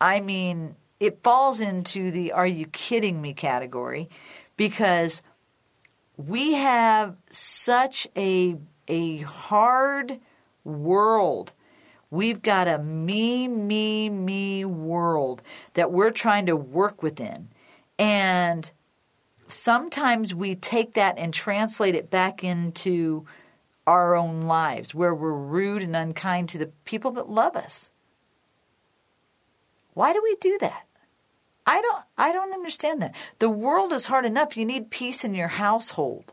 I 0.00 0.20
mean, 0.20 0.76
it 1.00 1.22
falls 1.22 1.60
into 1.60 2.10
the 2.10 2.32
are 2.32 2.46
you 2.46 2.66
kidding 2.66 3.20
me 3.20 3.32
category 3.32 4.08
because 4.56 5.22
we 6.16 6.54
have 6.54 7.16
such 7.30 8.06
a 8.16 8.56
a 8.88 9.18
hard 9.18 10.20
world. 10.64 11.52
We've 12.10 12.40
got 12.40 12.68
a 12.68 12.78
me, 12.78 13.48
me, 13.48 14.08
me 14.08 14.64
world 14.64 15.42
that 15.74 15.90
we're 15.90 16.12
trying 16.12 16.46
to 16.46 16.56
work 16.56 17.02
within. 17.02 17.48
And 17.98 18.70
sometimes 19.48 20.34
we 20.34 20.54
take 20.54 20.94
that 20.94 21.18
and 21.18 21.32
translate 21.32 21.94
it 21.94 22.10
back 22.10 22.42
into 22.42 23.24
our 23.86 24.16
own 24.16 24.42
lives 24.42 24.94
where 24.94 25.14
we're 25.14 25.32
rude 25.32 25.82
and 25.82 25.94
unkind 25.94 26.48
to 26.48 26.58
the 26.58 26.70
people 26.84 27.12
that 27.12 27.28
love 27.28 27.56
us. 27.56 27.90
Why 29.94 30.12
do 30.12 30.20
we 30.22 30.36
do 30.40 30.58
that? 30.60 30.86
I 31.66 31.80
don't 31.80 32.04
I 32.18 32.32
don't 32.32 32.52
understand 32.52 33.02
that. 33.02 33.14
The 33.38 33.50
world 33.50 33.92
is 33.92 34.06
hard 34.06 34.24
enough. 34.24 34.56
You 34.56 34.64
need 34.64 34.90
peace 34.90 35.24
in 35.24 35.34
your 35.34 35.48
household. 35.48 36.32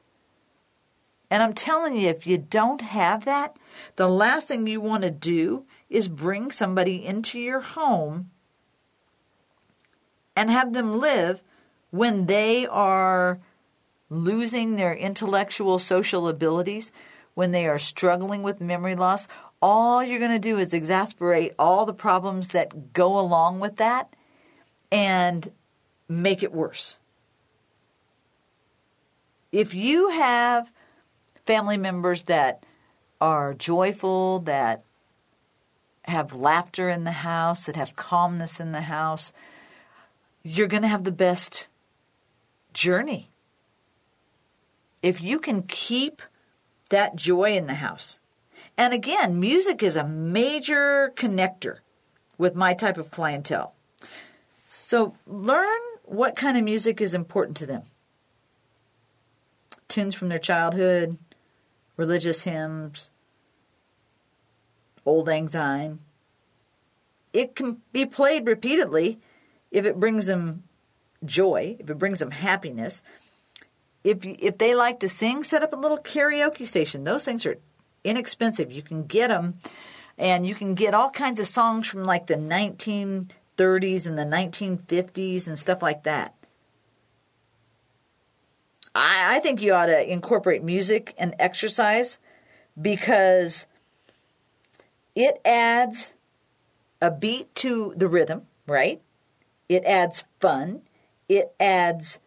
And 1.30 1.42
I'm 1.42 1.54
telling 1.54 1.96
you 1.96 2.10
if 2.10 2.28
you 2.28 2.38
don't 2.38 2.82
have 2.82 3.26
that, 3.26 3.56
the 3.96 4.08
last 4.08 4.48
thing 4.48 4.68
you 4.68 4.80
want 4.80 5.04
to 5.04 5.10
do 5.10 5.66
is 5.90 6.08
bring 6.08 6.52
somebody 6.52 7.04
into 7.04 7.40
your 7.40 7.62
home 7.62 8.30
and 10.36 10.52
have 10.52 10.74
them 10.74 11.00
live 11.00 11.42
when 11.94 12.26
they 12.26 12.66
are 12.66 13.38
losing 14.10 14.78
their 14.78 14.96
intellectual 14.96 15.78
social 15.78 16.28
abilities, 16.28 16.92
when 17.36 17.52
they 17.52 17.68
are 17.68 17.78
struggling 17.78 18.42
with 18.42 18.60
memory 18.60 18.96
loss, 18.96 19.28
all 19.62 20.04
you're 20.04 20.18
going 20.18 20.32
to 20.32 20.40
do 20.40 20.58
is 20.58 20.74
exasperate 20.74 21.54
all 21.60 21.86
the 21.86 21.94
problems 21.94 22.48
that 22.48 22.94
go 22.94 23.20
along 23.20 23.60
with 23.60 23.76
that 23.76 24.12
and 24.92 25.52
make 26.10 26.42
it 26.42 26.52
worse. 26.52 26.98
If 29.52 29.76
you 29.76 30.10
have 30.10 30.72
family 31.46 31.78
members 31.78 32.24
that 32.24 32.66
are 33.22 33.54
joyful, 33.54 34.40
that 34.40 34.84
have 36.06 36.34
laughter 36.34 36.90
in 36.90 37.04
the 37.04 37.12
house, 37.12 37.68
that 37.68 37.76
have 37.76 37.96
calmness 37.96 38.60
in 38.60 38.72
the 38.72 38.82
house, 38.82 39.32
you're 40.42 40.68
going 40.68 40.82
to 40.82 40.90
have 40.90 41.04
the 41.04 41.12
best 41.12 41.68
journey. 42.74 43.30
If 45.02 45.22
you 45.22 45.40
can 45.40 45.64
keep 45.64 46.22
that 46.90 47.16
joy 47.16 47.56
in 47.56 47.68
the 47.68 47.76
house. 47.76 48.20
And 48.78 48.94
again, 48.94 49.40
music 49.40 49.82
is 49.82 49.96
a 49.96 50.08
major 50.08 51.12
connector 51.16 51.78
with 52.38 52.56
my 52.56 52.74
type 52.74 52.98
of 52.98 53.12
clientele. 53.12 53.74
So 54.68 55.16
learn 55.26 55.80
what 56.04 56.36
kind 56.36 56.58
of 56.58 56.64
music 56.64 57.02
is 57.02 57.14
important 57.14 57.58
to 57.58 57.66
them. 57.66 57.84
Tunes 59.88 60.16
from 60.16 60.30
their 60.30 60.40
childhood, 60.40 61.18
religious 61.98 62.44
hymns, 62.44 63.10
auld 65.06 65.28
lang 65.28 65.48
syne. 65.48 66.00
It 67.34 67.56
can 67.56 67.82
be 67.92 68.06
played 68.06 68.48
repeatedly 68.48 69.20
if 69.72 69.86
it 69.86 70.00
brings 70.00 70.26
them 70.26 70.64
joy, 71.26 71.78
if 71.80 71.90
it 71.90 71.98
brings 71.98 72.20
them 72.20 72.32
happiness, 72.32 73.02
if 74.04 74.26
if 74.26 74.58
they 74.58 74.76
like 74.76 75.00
to 75.00 75.10
sing, 75.10 75.44
set 75.44 75.64
up 75.64 75.74
a 75.74 75.78
little 75.78 75.98
karaoke 75.98 76.66
station. 76.66 77.04
Those 77.04 77.26
things 77.26 77.46
are 77.46 77.58
inexpensive. 78.04 78.72
You 78.72 78.82
can 78.82 79.06
get 79.06 79.30
them, 79.30 79.60
and 80.18 80.46
you 80.46 80.56
can 80.56 80.76
get 80.76 80.94
all 80.94 81.10
kinds 81.10 81.40
of 81.40 81.48
songs 81.48 81.88
from 81.88 82.04
like 82.04 82.28
the 82.28 82.36
1930s 82.36 84.06
and 84.06 84.18
the 84.18 84.24
1950s 84.24 85.48
and 85.48 85.58
stuff 85.58 85.82
like 85.82 86.04
that. 86.04 86.36
I, 88.96 89.38
I 89.38 89.40
think 89.40 89.62
you 89.62 89.74
ought 89.74 89.88
to 89.88 90.12
incorporate 90.12 90.64
music 90.64 91.14
and 91.18 91.34
exercise 91.40 92.20
because 92.80 93.68
it 95.16 95.40
adds 95.46 96.14
a 97.02 97.12
beat 97.12 97.54
to 97.56 97.94
the 97.96 98.08
rhythm, 98.08 98.44
right? 98.68 99.02
It 99.70 99.84
adds 99.86 100.26
fun. 100.40 100.82
It 101.30 101.54
adds 101.60 102.20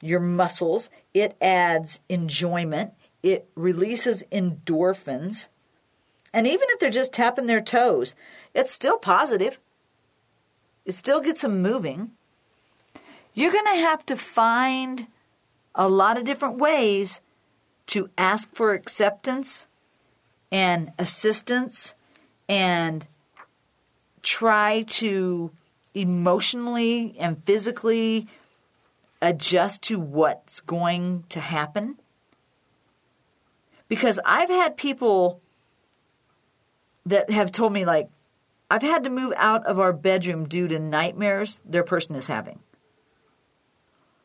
your 0.00 0.20
muscles. 0.20 0.90
It 1.12 1.36
adds 1.40 2.00
enjoyment. 2.08 2.92
It 3.22 3.48
releases 3.54 4.22
endorphins. 4.30 5.48
And 6.32 6.46
even 6.46 6.66
if 6.70 6.80
they're 6.80 6.90
just 6.90 7.12
tapping 7.12 7.46
their 7.46 7.60
toes, 7.60 8.14
it's 8.54 8.72
still 8.72 8.98
positive. 8.98 9.58
It 10.84 10.94
still 10.94 11.20
gets 11.20 11.42
them 11.42 11.62
moving. 11.62 12.10
You're 13.32 13.52
going 13.52 13.66
to 13.66 13.80
have 13.80 14.04
to 14.06 14.16
find 14.16 15.06
a 15.74 15.88
lot 15.88 16.18
of 16.18 16.24
different 16.24 16.58
ways 16.58 17.20
to 17.86 18.10
ask 18.16 18.54
for 18.54 18.72
acceptance 18.72 19.66
and 20.52 20.92
assistance 20.98 21.94
and 22.48 23.06
try 24.22 24.82
to 24.82 25.50
emotionally 25.94 27.14
and 27.18 27.42
physically 27.44 28.26
adjust 29.22 29.82
to 29.84 29.98
what's 29.98 30.60
going 30.60 31.24
to 31.30 31.40
happen. 31.40 31.96
Because 33.88 34.18
I've 34.26 34.48
had 34.48 34.76
people 34.76 35.40
that 37.06 37.30
have 37.30 37.52
told 37.52 37.72
me, 37.72 37.84
like, 37.84 38.08
I've 38.70 38.82
had 38.82 39.04
to 39.04 39.10
move 39.10 39.32
out 39.36 39.64
of 39.66 39.78
our 39.78 39.92
bedroom 39.92 40.48
due 40.48 40.66
to 40.68 40.78
nightmares 40.78 41.60
their 41.64 41.84
person 41.84 42.16
is 42.16 42.26
having. 42.26 42.60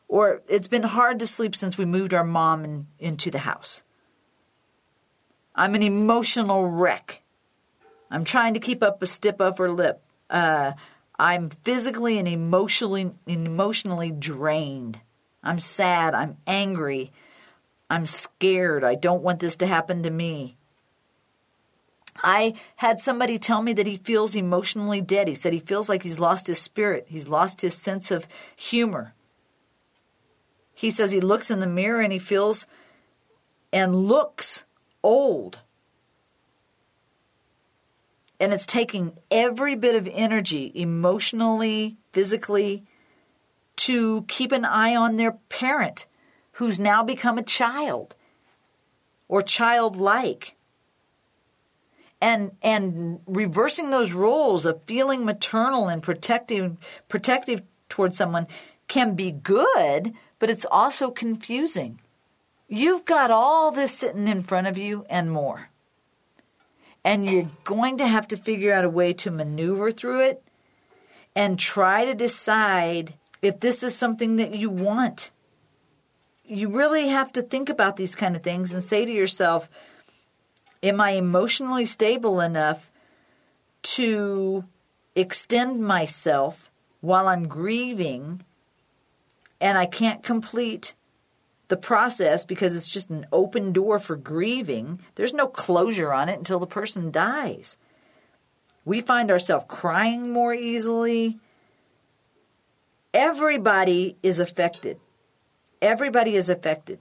Or 0.08 0.42
it's 0.48 0.66
been 0.66 0.82
hard 0.82 1.18
to 1.20 1.26
sleep 1.26 1.54
since 1.54 1.78
we 1.78 1.84
moved 1.84 2.12
our 2.12 2.24
mom 2.24 2.64
in, 2.64 2.86
into 2.98 3.30
the 3.30 3.38
house. 3.38 3.82
I'm 5.54 5.74
an 5.74 5.82
emotional 5.82 6.66
wreck. 6.66 7.22
I'm 8.10 8.24
trying 8.24 8.54
to 8.54 8.60
keep 8.60 8.82
up 8.82 9.02
a 9.02 9.06
stiff 9.06 9.40
upper 9.40 9.70
lip. 9.70 10.02
Uh, 10.28 10.72
I'm 11.20 11.50
physically 11.50 12.18
and 12.18 12.26
emotionally 12.26 13.10
emotionally 13.26 14.10
drained. 14.10 15.02
I'm 15.42 15.60
sad. 15.60 16.14
I'm 16.14 16.38
angry. 16.46 17.12
I'm 17.90 18.06
scared. 18.06 18.84
I 18.84 18.94
don't 18.94 19.22
want 19.22 19.38
this 19.40 19.56
to 19.56 19.66
happen 19.66 20.02
to 20.02 20.10
me. 20.10 20.56
I 22.22 22.54
had 22.76 23.00
somebody 23.00 23.36
tell 23.36 23.60
me 23.60 23.74
that 23.74 23.86
he 23.86 23.98
feels 23.98 24.34
emotionally 24.34 25.02
dead. 25.02 25.28
He 25.28 25.34
said 25.34 25.52
he 25.52 25.60
feels 25.60 25.90
like 25.90 26.04
he's 26.04 26.18
lost 26.18 26.46
his 26.46 26.58
spirit. 26.58 27.04
He's 27.08 27.28
lost 27.28 27.60
his 27.60 27.74
sense 27.74 28.10
of 28.10 28.26
humor. 28.56 29.12
He 30.72 30.90
says 30.90 31.12
he 31.12 31.20
looks 31.20 31.50
in 31.50 31.60
the 31.60 31.66
mirror 31.66 32.00
and 32.00 32.14
he 32.14 32.18
feels 32.18 32.66
and 33.74 33.94
looks 33.94 34.64
old. 35.02 35.58
And 38.40 38.52
it's 38.52 38.66
taking 38.66 39.18
every 39.30 39.76
bit 39.76 39.94
of 39.94 40.08
energy, 40.10 40.72
emotionally, 40.74 41.98
physically, 42.12 42.84
to 43.76 44.24
keep 44.28 44.50
an 44.50 44.64
eye 44.64 44.96
on 44.96 45.16
their 45.16 45.32
parent 45.50 46.06
who's 46.52 46.78
now 46.78 47.04
become 47.04 47.38
a 47.38 47.42
child 47.42 48.16
or 49.28 49.42
childlike 49.42 50.56
and 52.20 52.52
and 52.62 53.20
reversing 53.26 53.90
those 53.90 54.12
roles 54.12 54.66
of 54.66 54.82
feeling 54.84 55.24
maternal 55.24 55.88
and 55.88 56.02
protective 56.02 56.76
protective 57.08 57.62
towards 57.88 58.16
someone 58.16 58.46
can 58.88 59.14
be 59.14 59.30
good, 59.30 60.12
but 60.38 60.50
it's 60.50 60.66
also 60.70 61.10
confusing. 61.10 62.00
You've 62.68 63.04
got 63.04 63.30
all 63.30 63.72
this 63.72 63.96
sitting 63.96 64.28
in 64.28 64.42
front 64.42 64.66
of 64.66 64.76
you 64.76 65.06
and 65.08 65.30
more. 65.30 65.69
And 67.04 67.26
you're 67.26 67.50
going 67.64 67.96
to 67.98 68.06
have 68.06 68.28
to 68.28 68.36
figure 68.36 68.72
out 68.72 68.84
a 68.84 68.90
way 68.90 69.12
to 69.14 69.30
maneuver 69.30 69.90
through 69.90 70.26
it 70.26 70.42
and 71.34 71.58
try 71.58 72.04
to 72.04 72.14
decide 72.14 73.14
if 73.40 73.60
this 73.60 73.82
is 73.82 73.96
something 73.96 74.36
that 74.36 74.54
you 74.54 74.68
want. 74.68 75.30
You 76.44 76.68
really 76.68 77.08
have 77.08 77.32
to 77.32 77.42
think 77.42 77.68
about 77.68 77.96
these 77.96 78.14
kind 78.14 78.36
of 78.36 78.42
things 78.42 78.72
and 78.72 78.82
say 78.82 79.04
to 79.04 79.12
yourself, 79.12 79.70
Am 80.82 81.00
I 81.00 81.10
emotionally 81.10 81.84
stable 81.84 82.40
enough 82.40 82.90
to 83.82 84.64
extend 85.14 85.82
myself 85.82 86.70
while 87.00 87.28
I'm 87.28 87.48
grieving 87.48 88.44
and 89.60 89.76
I 89.76 89.86
can't 89.86 90.22
complete 90.22 90.94
the 91.70 91.76
process 91.78 92.44
because 92.44 92.76
it's 92.76 92.88
just 92.88 93.08
an 93.08 93.26
open 93.32 93.72
door 93.72 93.98
for 93.98 94.16
grieving? 94.16 95.00
There's 95.14 95.32
no 95.32 95.46
closure 95.46 96.12
on 96.12 96.28
it 96.28 96.38
until 96.38 96.58
the 96.58 96.66
person 96.66 97.10
dies. 97.10 97.78
We 98.84 99.00
find 99.00 99.30
ourselves 99.30 99.64
crying 99.68 100.30
more 100.30 100.52
easily. 100.52 101.38
Everybody 103.14 104.16
is 104.22 104.38
affected. 104.38 105.00
Everybody 105.80 106.36
is 106.36 106.50
affected 106.50 106.98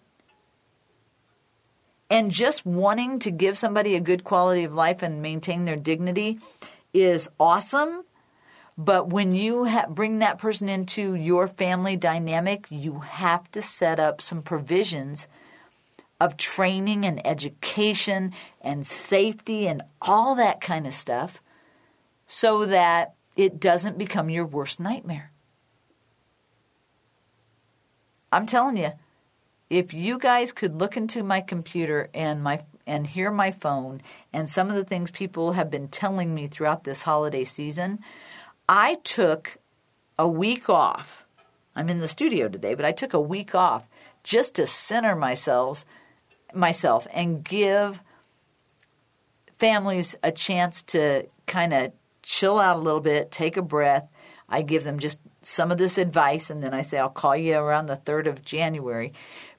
and 2.10 2.32
just 2.32 2.66
wanting 2.66 3.20
to 3.20 3.32
give 3.32 3.58
somebody 3.58 3.96
a 3.96 4.00
good 4.00 4.24
quality 4.24 4.64
of 4.64 4.74
life 4.74 5.02
and 5.02 5.22
maintain 5.22 5.66
their 5.66 5.76
dignity 5.76 6.40
is 6.94 7.30
awesome. 7.40 8.04
But 8.80 9.10
when 9.10 9.36
you 9.36 9.66
ha- 9.66 9.88
bring 9.90 10.20
that 10.20 10.38
person 10.38 10.70
into 10.70 11.14
your 11.14 11.50
family 11.50 11.98
dynamic, 11.98 12.66
you 12.70 13.00
have 13.02 13.52
to 13.52 13.62
set 13.62 14.00
up 14.00 14.22
some 14.22 14.42
provisions 14.42 15.28
of 16.22 16.38
training 16.38 17.06
and 17.06 17.26
education 17.28 18.32
and 18.62 18.88
safety 18.88 19.68
and 19.68 19.82
all 20.02 20.34
that 20.36 20.62
kind 20.62 20.88
of 20.88 20.94
stuff 20.94 21.44
so 22.26 22.66
that 22.68 23.16
it 23.36 23.60
doesn't 23.60 23.98
become 23.98 24.30
your 24.30 24.46
worst 24.46 24.80
nightmare. 24.80 25.34
I'm 28.32 28.46
telling 28.46 28.78
you, 28.78 28.94
if 29.70 29.94
you 29.94 30.18
guys 30.18 30.54
could 30.54 30.80
look 30.80 30.96
into 30.96 31.22
my 31.22 31.42
computer 31.42 32.10
and 32.14 32.42
my 32.42 32.64
and 32.88 33.06
hear 33.06 33.30
my 33.30 33.52
phone 33.52 34.02
and 34.32 34.50
some 34.50 34.70
of 34.70 34.76
the 34.76 34.86
things 34.86 35.12
people 35.12 35.52
have 35.52 35.70
been 35.70 35.90
telling 35.90 36.34
me 36.34 36.48
throughout 36.48 36.86
this 36.86 37.02
holiday 37.02 37.44
season, 37.44 38.00
I 38.72 38.98
took 39.04 39.58
a 40.20 40.28
week 40.28 40.70
off. 40.70 41.26
I'm 41.76 41.90
in 41.90 42.02
the 42.02 42.08
studio 42.08 42.48
today, 42.48 42.76
but 42.76 42.86
I 42.86 42.92
took 42.92 43.16
a 43.16 43.20
week 43.20 43.56
off 43.56 43.88
just 44.24 44.54
to 44.56 44.68
center 44.68 45.16
myself 45.16 45.86
myself 46.54 47.08
and 47.12 47.44
give 47.44 48.04
families 49.58 50.16
a 50.22 50.32
chance 50.32 50.84
to 50.84 51.28
kind 51.48 51.74
of 51.74 51.94
chill 52.22 52.60
out 52.60 52.78
a 52.78 52.80
little 52.80 53.00
bit, 53.00 53.32
take 53.32 53.58
a 53.58 53.64
breath. 53.64 54.08
I 54.48 54.62
give 54.62 54.84
them 54.84 55.00
just 55.00 55.20
some 55.42 55.72
of 55.72 55.80
this 55.80 55.98
advice 55.98 56.52
and 56.52 56.62
then 56.62 56.74
I 56.76 56.84
say 56.84 57.00
I'll 57.00 57.10
call 57.10 57.36
you 57.36 57.56
around 57.56 57.88
the 57.88 57.98
3rd 57.98 58.28
of 58.28 58.46
January 58.46 59.14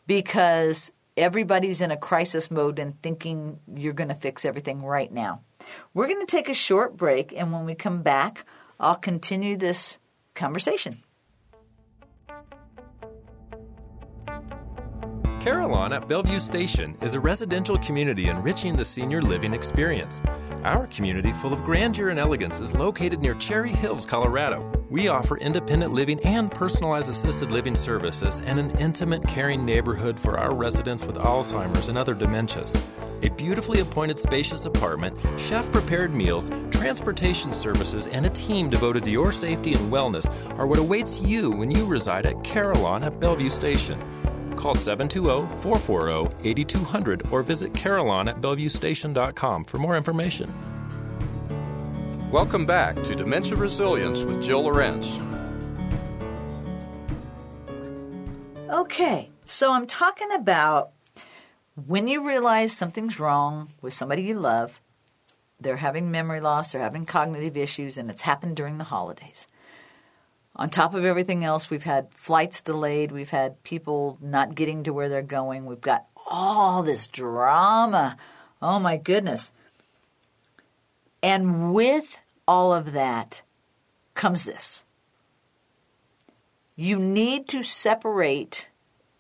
because 0.07 0.93
everybody's 1.17 1.81
in 1.81 1.91
a 1.91 1.97
crisis 1.97 2.49
mode 2.49 2.79
and 2.79 3.01
thinking 3.03 3.59
you're 3.75 3.93
going 3.93 4.09
to 4.09 4.15
fix 4.15 4.45
everything 4.45 4.85
right 4.85 5.13
now. 5.13 5.41
We're 5.95 6.07
going 6.07 6.25
to 6.25 6.31
take 6.31 6.49
a 6.49 6.55
short 6.55 6.97
break, 6.97 7.33
and 7.37 7.53
when 7.53 7.65
we 7.65 7.75
come 7.75 8.03
back, 8.03 8.45
I'll 8.81 8.97
continue 8.97 9.57
this 9.57 9.99
conversation. 10.35 11.05
Carillon 15.41 15.93
at 15.93 16.07
Belleview 16.07 16.41
Station 16.41 16.97
is 17.01 17.15
a 17.15 17.21
residential 17.21 17.79
community 17.79 18.29
enriching 18.29 18.77
the 18.77 18.85
senior 18.85 19.23
living 19.23 19.55
experience. 19.55 20.21
Our 20.65 20.87
community, 20.89 21.33
full 21.33 21.55
of 21.55 21.65
grandeur 21.65 22.11
and 22.11 22.19
elegance, 22.19 22.61
is 22.61 22.75
located 22.75 23.23
near 23.23 23.33
Cherry 23.35 23.73
Hills, 23.73 24.05
Colorado. 24.05 24.71
We 24.91 25.09
offer 25.09 25.39
independent 25.39 25.95
living 25.95 26.21
and 26.21 26.51
personalized 26.51 27.09
assisted 27.09 27.51
living 27.51 27.75
services 27.75 28.41
and 28.41 28.59
an 28.59 28.71
intimate, 28.79 29.27
caring 29.27 29.65
neighborhood 29.65 30.21
for 30.21 30.39
our 30.39 30.55
residents 30.55 31.07
with 31.07 31.17
Alzheimer's 31.17 31.89
and 31.89 31.97
other 31.97 32.15
dementias. 32.15 32.79
A 33.23 33.31
beautifully 33.31 33.81
appointed, 33.81 34.19
spacious 34.19 34.67
apartment, 34.67 35.17
chef 35.39 35.73
prepared 35.73 36.13
meals, 36.13 36.51
transportation 36.71 37.55
services, 37.55 38.07
and 38.09 38.27
a 38.27 38.31
team 38.31 38.69
devoted 38.69 39.05
to 39.05 39.11
your 39.11 39.33
safety 39.33 39.73
and 39.73 39.91
wellness 39.91 40.31
are 40.59 40.67
what 40.67 40.79
awaits 40.79 41.23
you 41.23 41.51
when 41.51 41.71
you 41.71 41.87
reside 41.87 42.27
at 42.27 42.45
Carillon 42.45 43.03
at 43.03 43.19
Belleview 43.19 43.51
Station. 43.51 43.99
Call 44.61 44.75
720 44.75 45.63
440 45.63 46.37
8200 46.47 47.33
or 47.33 47.43
visit 47.43 47.73
Carillon 47.73 48.29
at 48.29 48.43
BelleviewStation.com 48.43 49.65
for 49.65 49.79
more 49.79 49.97
information. 49.97 50.53
Welcome 52.31 52.67
back 52.67 53.03
to 53.05 53.15
Dementia 53.15 53.57
Resilience 53.57 54.23
with 54.23 54.43
Jill 54.43 54.65
Lorenz. 54.65 55.19
Okay, 58.69 59.31
so 59.47 59.73
I'm 59.73 59.87
talking 59.87 60.31
about 60.33 60.91
when 61.87 62.07
you 62.07 62.27
realize 62.29 62.77
something's 62.77 63.19
wrong 63.19 63.71
with 63.81 63.95
somebody 63.95 64.25
you 64.25 64.35
love, 64.35 64.79
they're 65.59 65.77
having 65.77 66.11
memory 66.11 66.41
loss, 66.41 66.73
they're 66.73 66.83
having 66.83 67.07
cognitive 67.07 67.57
issues, 67.57 67.97
and 67.97 68.11
it's 68.11 68.23
happened 68.23 68.57
during 68.57 68.77
the 68.77 68.85
holidays. 68.85 69.47
On 70.61 70.69
top 70.69 70.93
of 70.93 71.07
everything 71.07 71.43
else, 71.43 71.71
we've 71.71 71.85
had 71.85 72.13
flights 72.13 72.61
delayed, 72.61 73.13
we've 73.13 73.31
had 73.31 73.63
people 73.63 74.19
not 74.21 74.55
getting 74.55 74.83
to 74.83 74.93
where 74.93 75.09
they're 75.09 75.23
going, 75.23 75.65
we've 75.65 75.81
got 75.81 76.05
all 76.31 76.83
this 76.83 77.09
drama. 77.09 78.19
Oh 78.61 78.79
my 78.79 78.99
goodness. 78.99 79.53
And 81.23 81.73
with 81.73 82.21
all 82.47 82.75
of 82.75 82.93
that 82.93 83.41
comes 84.15 84.45
this. 84.45 84.85
You 86.77 86.97
need 86.99 87.49
to 87.49 87.63
separate 87.63 88.69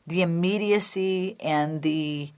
the 0.06 0.20
immediacy 0.20 1.36
and 1.40 1.80
the 1.80 2.32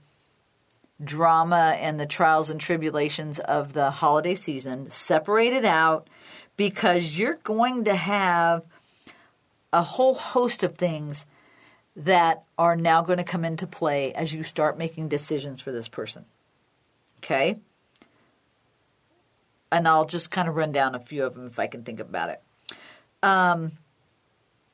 drama 1.03 1.75
and 1.77 1.99
the 1.99 2.05
trials 2.05 2.49
and 2.49 2.59
tribulations 2.59 3.37
of 3.39 3.73
the 3.73 3.91
holiday 3.91 4.35
season, 4.35 4.89
separate 4.89 5.51
it 5.51 5.65
out 5.65 6.07
because 6.55 7.19
you're 7.19 7.39
going 7.43 7.83
to 7.83 7.95
have 7.95 8.63
a 9.73 9.81
whole 9.81 10.13
host 10.13 10.63
of 10.63 10.75
things 10.75 11.25
that 11.95 12.43
are 12.57 12.75
now 12.75 13.01
going 13.01 13.17
to 13.17 13.23
come 13.23 13.43
into 13.43 13.67
play 13.67 14.13
as 14.13 14.33
you 14.33 14.43
start 14.43 14.77
making 14.77 15.09
decisions 15.09 15.61
for 15.61 15.71
this 15.71 15.87
person. 15.87 16.25
Okay? 17.17 17.59
And 19.71 19.87
I'll 19.87 20.05
just 20.05 20.29
kind 20.29 20.47
of 20.47 20.55
run 20.55 20.71
down 20.71 20.93
a 20.93 20.99
few 20.99 21.25
of 21.25 21.33
them 21.33 21.47
if 21.47 21.59
I 21.59 21.67
can 21.67 21.83
think 21.83 21.99
about 21.99 22.29
it. 22.29 22.41
Um, 23.23 23.73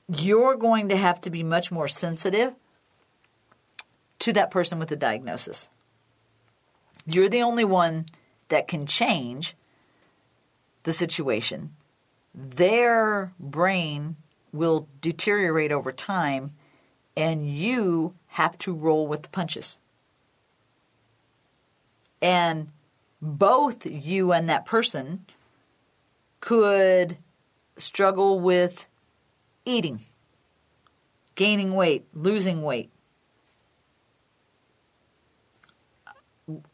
you're 0.09 0.55
going 0.55 0.89
to 0.89 0.97
have 0.97 1.21
to 1.21 1.29
be 1.29 1.43
much 1.43 1.71
more 1.71 1.87
sensitive 1.87 2.53
to 4.19 4.33
that 4.33 4.51
person 4.51 4.79
with 4.79 4.89
the 4.89 4.95
diagnosis. 4.95 5.69
You're 7.05 7.29
the 7.29 7.43
only 7.43 7.63
one 7.63 8.07
that 8.49 8.67
can 8.67 8.85
change 8.85 9.55
the 10.83 10.91
situation. 10.91 11.75
Their 12.33 13.33
brain 13.39 14.17
will 14.51 14.87
deteriorate 15.01 15.71
over 15.71 15.91
time, 15.91 16.51
and 17.15 17.49
you 17.49 18.13
have 18.27 18.57
to 18.59 18.73
roll 18.73 19.07
with 19.07 19.23
the 19.23 19.29
punches. 19.29 19.77
And 22.21 22.69
both 23.21 23.85
you 23.85 24.31
and 24.31 24.49
that 24.49 24.65
person 24.65 25.25
could 26.41 27.17
struggle 27.77 28.39
with 28.39 28.87
eating, 29.65 30.01
gaining 31.35 31.75
weight, 31.75 32.05
losing 32.13 32.61
weight. 32.61 32.89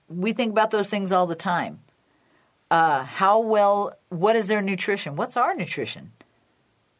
We 0.07 0.33
think 0.33 0.51
about 0.51 0.71
those 0.71 0.89
things 0.89 1.11
all 1.11 1.25
the 1.25 1.35
time. 1.35 1.79
Uh, 2.71 3.03
how 3.03 3.39
well, 3.39 3.93
what 4.09 4.35
is 4.35 4.47
their 4.47 4.61
nutrition? 4.61 5.15
What's 5.15 5.37
our 5.37 5.53
nutrition? 5.53 6.11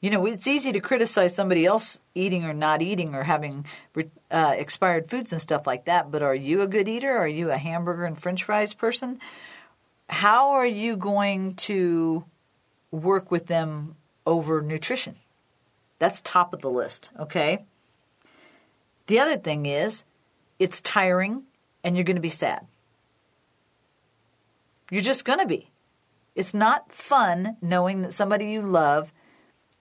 You 0.05 0.11
know, 0.11 0.27
it's 0.27 0.45
easy 0.45 0.71
to 0.71 0.79
criticize 0.79 1.33
somebody 1.33 1.65
else 1.65 1.99
eating 2.13 2.43
or 2.45 2.53
not 2.53 2.83
eating 2.83 3.15
or 3.15 3.23
having 3.23 3.65
uh, 4.29 4.53
expired 4.55 5.09
foods 5.09 5.31
and 5.31 5.41
stuff 5.41 5.65
like 5.65 5.85
that, 5.85 6.11
but 6.11 6.21
are 6.21 6.35
you 6.35 6.61
a 6.61 6.67
good 6.67 6.87
eater? 6.87 7.17
Are 7.17 7.27
you 7.27 7.49
a 7.49 7.57
hamburger 7.57 8.05
and 8.05 8.15
french 8.15 8.43
fries 8.43 8.75
person? 8.75 9.19
How 10.07 10.51
are 10.51 10.65
you 10.67 10.95
going 10.95 11.55
to 11.55 12.23
work 12.91 13.31
with 13.31 13.47
them 13.47 13.95
over 14.27 14.61
nutrition? 14.61 15.15
That's 15.97 16.21
top 16.21 16.53
of 16.53 16.61
the 16.61 16.69
list, 16.69 17.09
okay? 17.19 17.65
The 19.07 19.19
other 19.19 19.37
thing 19.37 19.65
is 19.65 20.03
it's 20.59 20.81
tiring 20.81 21.45
and 21.83 21.97
you're 21.97 22.03
going 22.03 22.15
to 22.15 22.21
be 22.21 22.29
sad. 22.29 22.67
You're 24.91 25.01
just 25.01 25.25
going 25.25 25.39
to 25.39 25.47
be. 25.47 25.71
It's 26.35 26.53
not 26.53 26.91
fun 26.91 27.57
knowing 27.59 28.03
that 28.03 28.13
somebody 28.13 28.51
you 28.51 28.61
love 28.61 29.11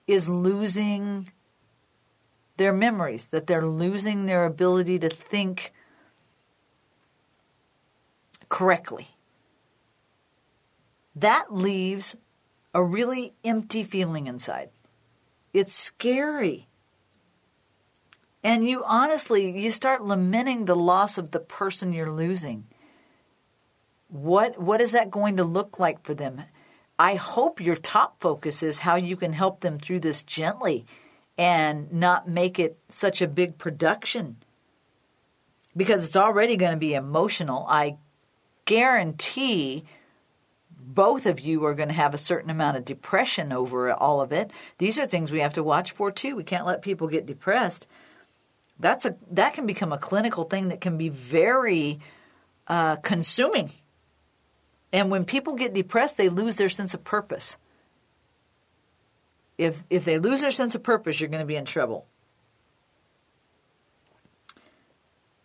is 0.07 0.29
losing 0.29 1.29
their 2.57 2.73
memories, 2.73 3.27
that 3.27 3.47
they're 3.47 3.65
losing 3.65 4.25
their 4.25 4.45
ability 4.45 4.99
to 4.99 5.09
think 5.09 5.73
correctly. 8.49 9.09
That 11.15 11.53
leaves 11.53 12.15
a 12.73 12.83
really 12.83 13.33
empty 13.43 13.83
feeling 13.83 14.27
inside. 14.27 14.69
It's 15.53 15.73
scary. 15.73 16.67
And 18.43 18.67
you 18.67 18.83
honestly, 18.85 19.57
you 19.57 19.71
start 19.71 20.03
lamenting 20.03 20.65
the 20.65 20.75
loss 20.75 21.17
of 21.17 21.31
the 21.31 21.39
person 21.39 21.93
you're 21.93 22.11
losing. 22.11 22.65
What, 24.09 24.61
what 24.61 24.81
is 24.81 24.91
that 24.91 25.09
going 25.09 25.37
to 25.37 25.43
look 25.43 25.79
like 25.79 26.03
for 26.03 26.13
them? 26.13 26.43
I 26.97 27.15
hope 27.15 27.59
your 27.59 27.75
top 27.75 28.21
focus 28.21 28.63
is 28.63 28.79
how 28.79 28.95
you 28.95 29.17
can 29.17 29.33
help 29.33 29.59
them 29.61 29.77
through 29.77 29.99
this 29.99 30.23
gently 30.23 30.85
and 31.37 31.91
not 31.91 32.27
make 32.27 32.59
it 32.59 32.79
such 32.89 33.21
a 33.21 33.27
big 33.27 33.57
production 33.57 34.37
because 35.75 36.03
it's 36.03 36.15
already 36.15 36.55
going 36.55 36.71
to 36.71 36.77
be 36.77 36.93
emotional. 36.93 37.65
I 37.69 37.97
guarantee 38.63 39.83
both 40.69 41.25
of 41.25 41.39
you 41.39 41.65
are 41.65 41.73
going 41.73 41.89
to 41.89 41.95
have 41.95 42.13
a 42.13 42.17
certain 42.17 42.49
amount 42.49 42.77
of 42.77 42.85
depression 42.85 43.51
over 43.51 43.91
all 43.91 44.21
of 44.21 44.31
it. 44.31 44.51
These 44.77 44.97
are 44.97 45.05
things 45.05 45.31
we 45.31 45.39
have 45.39 45.55
to 45.55 45.63
watch 45.63 45.91
for 45.91 46.11
too. 46.11 46.35
We 46.35 46.43
can't 46.43 46.65
let 46.65 46.81
people 46.81 47.07
get 47.07 47.25
depressed. 47.25 47.87
That's 48.79 49.05
a 49.05 49.15
that 49.31 49.53
can 49.53 49.65
become 49.65 49.93
a 49.93 49.97
clinical 49.97 50.43
thing 50.43 50.69
that 50.69 50.81
can 50.81 50.97
be 50.97 51.09
very 51.09 51.99
uh, 52.67 52.97
consuming. 52.97 53.71
And 54.95 55.11
when 55.11 55.25
people 55.25 55.55
get 55.55 55.73
depressed, 55.73 56.15
they 56.15 56.29
lose 56.29 56.55
their 56.55 56.69
sense 56.69 56.93
of 56.93 57.03
purpose. 57.03 57.57
If 59.57 59.83
if 59.89 60.05
they 60.05 60.19
lose 60.19 60.39
their 60.39 60.51
sense 60.51 60.73
of 60.73 60.83
purpose, 60.83 61.19
you're 61.19 61.27
going 61.27 61.41
to 61.41 61.45
be 61.45 61.57
in 61.57 61.65
trouble. 61.65 62.05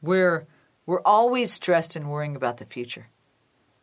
We're 0.01 0.47
we're 0.87 1.03
always 1.05 1.53
stressed 1.53 1.97
and 1.97 2.09
worrying 2.09 2.37
about 2.37 2.59
the 2.59 2.65
future. 2.65 3.09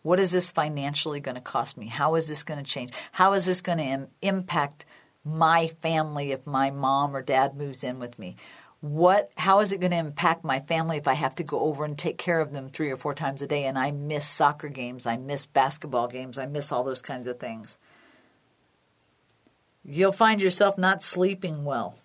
What 0.03 0.21
is 0.21 0.31
this 0.31 0.51
financially 0.51 1.19
going 1.19 1.35
to 1.35 1.41
cost 1.41 1.77
me? 1.77 1.87
How 1.87 2.15
is 2.15 2.29
this 2.29 2.43
going 2.43 2.63
to 2.63 2.71
change? 2.71 2.91
How 3.11 3.33
is 3.33 3.45
this 3.45 3.59
going 3.59 3.79
to 3.79 3.83
Im- 3.83 4.07
impact 4.21 4.85
my 5.25 5.67
family 5.67 6.31
if 6.31 6.47
my 6.47 6.71
mom 6.71 7.13
or 7.13 7.21
dad 7.21 7.57
moves 7.57 7.83
in 7.83 7.99
with 7.99 8.17
me? 8.17 8.37
What 8.79 9.31
how 9.37 9.59
is 9.59 9.71
it 9.71 9.79
going 9.79 9.91
to 9.91 9.97
impact 9.97 10.43
my 10.43 10.59
family 10.59 10.97
if 10.97 11.07
I 11.07 11.13
have 11.13 11.35
to 11.35 11.43
go 11.43 11.59
over 11.61 11.83
and 11.83 11.97
take 11.97 12.17
care 12.17 12.39
of 12.39 12.51
them 12.51 12.69
3 12.69 12.91
or 12.91 12.97
4 12.97 13.13
times 13.13 13.41
a 13.41 13.47
day 13.47 13.65
and 13.65 13.77
I 13.77 13.91
miss 13.91 14.25
soccer 14.27 14.69
games, 14.69 15.05
I 15.05 15.17
miss 15.17 15.45
basketball 15.45 16.07
games, 16.07 16.37
I 16.37 16.45
miss 16.45 16.71
all 16.71 16.83
those 16.83 17.01
kinds 17.01 17.27
of 17.27 17.39
things? 17.39 17.77
You'll 19.83 20.11
find 20.11 20.41
yourself 20.41 20.77
not 20.77 21.01
sleeping 21.01 21.63
well. 21.63 21.95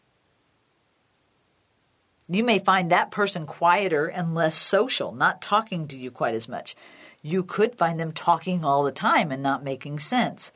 You 2.29 2.45
may 2.45 2.59
find 2.59 2.91
that 2.91 3.11
person 3.11 3.45
quieter 3.45 4.07
and 4.07 4.35
less 4.35 4.55
social, 4.55 5.13
not 5.13 5.43
talking 5.43 5.87
to 5.89 5.99
you 5.99 6.11
quite 6.11 6.35
as 6.35 6.49
much 6.49 6.75
you 7.23 7.45
could 7.45 7.77
find 7.77 7.99
them 7.99 8.13
talking 8.13 8.65
all 8.65 8.83
the 8.83 8.93
time 8.93 9.31
and 9.31 9.43
not 9.43 9.63
making 9.63 10.01
sense. 10.01 10.51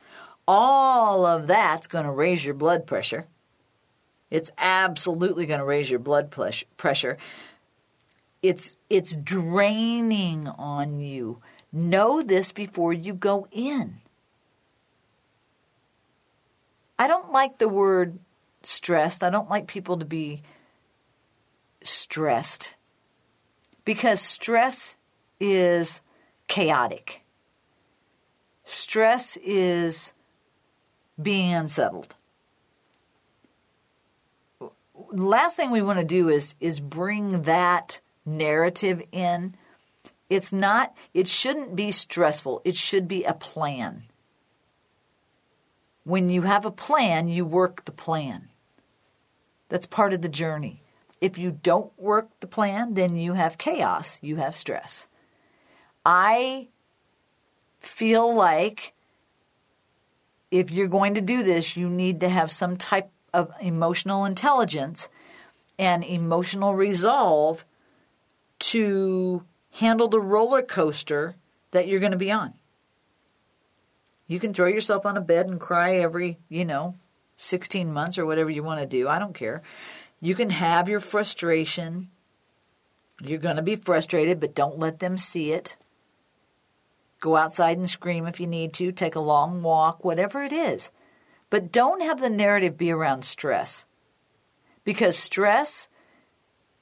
All 0.49 1.25
of 1.25 1.47
that's 1.47 1.87
going 1.87 2.05
to 2.05 2.11
raise 2.11 2.45
your 2.45 2.55
blood 2.55 2.87
pressure. 2.87 3.27
It's 4.31 4.51
absolutely 4.59 5.47
going 5.47 5.61
to 5.61 5.67
raise 5.67 5.91
your 5.91 6.01
blood 6.01 6.31
pressure. 6.31 7.17
It's 8.43 8.77
it's 8.91 9.15
draining 9.17 10.49
on 10.49 11.01
you. 11.01 11.39
Know 11.73 12.21
this 12.21 12.53
before 12.53 12.93
you 12.93 13.15
go 13.15 13.47
in. 13.51 14.01
I 16.99 17.09
don't 17.09 17.33
like 17.33 17.59
the 17.59 17.69
word 17.69 18.21
stressed. 18.63 19.23
I 19.23 19.31
don't 19.31 19.51
like 19.51 19.67
people 19.67 19.99
to 19.99 20.05
be 20.05 20.43
stressed 21.83 22.75
because 23.85 24.21
stress 24.21 24.97
is 25.39 26.01
chaotic. 26.49 27.23
Stress 28.65 29.37
is 29.39 30.13
being 31.21 31.55
unsettled. 31.55 32.17
Last 35.13 35.57
thing 35.57 35.71
we 35.71 35.83
want 35.83 35.99
to 35.99 36.05
do 36.05 36.29
is 36.29 36.55
is 36.61 36.81
bring 36.81 37.43
that 37.43 38.01
narrative 38.25 39.03
in. 39.13 39.57
It's 40.29 40.53
not 40.53 40.95
it 41.15 41.29
shouldn't 41.29 41.77
be 41.77 41.91
stressful. 41.91 42.63
It 42.65 42.77
should 42.77 43.07
be 43.07 43.25
a 43.25 43.35
plan. 43.35 44.05
When 46.05 46.31
you 46.31 46.43
have 46.43 46.65
a 46.65 46.71
plan, 46.71 47.29
you 47.29 47.45
work 47.45 47.85
the 47.85 47.93
plan. 47.93 48.49
That's 49.69 49.87
part 49.87 50.13
of 50.13 50.23
the 50.23 50.29
journey. 50.29 50.83
If 51.21 51.39
you 51.39 51.51
don't 51.51 51.91
work 51.99 52.29
the 52.41 52.47
plan, 52.47 52.95
then 52.95 53.17
you 53.17 53.33
have 53.33 53.59
chaos, 53.59 54.19
you 54.23 54.37
have 54.37 54.55
stress. 54.55 55.07
I 56.05 56.69
feel 57.81 58.35
like 58.35 58.93
if 60.51 60.71
you're 60.71 60.89
going 60.89 61.15
to 61.15 61.21
do 61.21 61.43
this, 61.43 61.77
you 61.77 61.89
need 61.89 62.21
to 62.21 62.29
have 62.29 62.53
some 62.53 62.77
type 62.77 63.11
of 63.37 63.53
emotional 63.61 64.25
intelligence 64.25 65.11
and 65.79 66.03
emotional 66.03 66.75
resolve 66.75 67.67
to 68.59 69.45
handle 69.73 70.09
the 70.09 70.21
roller 70.21 70.63
coaster 70.63 71.37
that 71.73 71.87
you're 71.87 72.01
going 72.01 72.13
to 72.13 72.19
be 72.19 72.33
on. 72.33 72.55
You 74.27 74.41
can 74.41 74.55
throw 74.55 74.69
yourself 74.69 75.05
on 75.05 75.19
a 75.19 75.21
bed 75.21 75.47
and 75.47 75.61
cry 75.61 75.97
every, 75.97 76.39
you 76.49 76.65
know, 76.65 76.95
16 77.37 77.93
months 77.93 78.19
or 78.19 78.25
whatever 78.25 78.49
you 78.49 78.63
want 78.63 78.81
to 78.81 78.87
do. 78.87 79.07
I 79.07 79.19
don't 79.19 79.35
care. 79.35 79.63
You 80.23 80.35
can 80.35 80.49
have 80.49 80.89
your 80.89 81.01
frustration. 81.01 82.09
You're 83.23 83.39
going 83.39 83.57
to 83.57 83.63
be 83.63 83.77
frustrated, 83.77 84.41
but 84.41 84.55
don't 84.55 84.79
let 84.79 84.99
them 84.99 85.19
see 85.19 85.53
it. 85.53 85.77
Go 87.21 87.37
outside 87.37 87.77
and 87.77 87.89
scream 87.89 88.27
if 88.27 88.41
you 88.41 88.47
need 88.47 88.73
to, 88.75 88.93
take 88.93 89.15
a 89.15 89.21
long 89.21 89.63
walk, 89.63 90.05
whatever 90.05 90.43
it 90.43 90.53
is. 90.53 90.91
But 91.51 91.73
don't 91.73 92.03
have 92.03 92.21
the 92.21 92.31
narrative 92.31 92.77
be 92.77 92.91
around 92.91 93.25
stress. 93.25 93.85
Because 94.85 95.17
stress, 95.17 95.89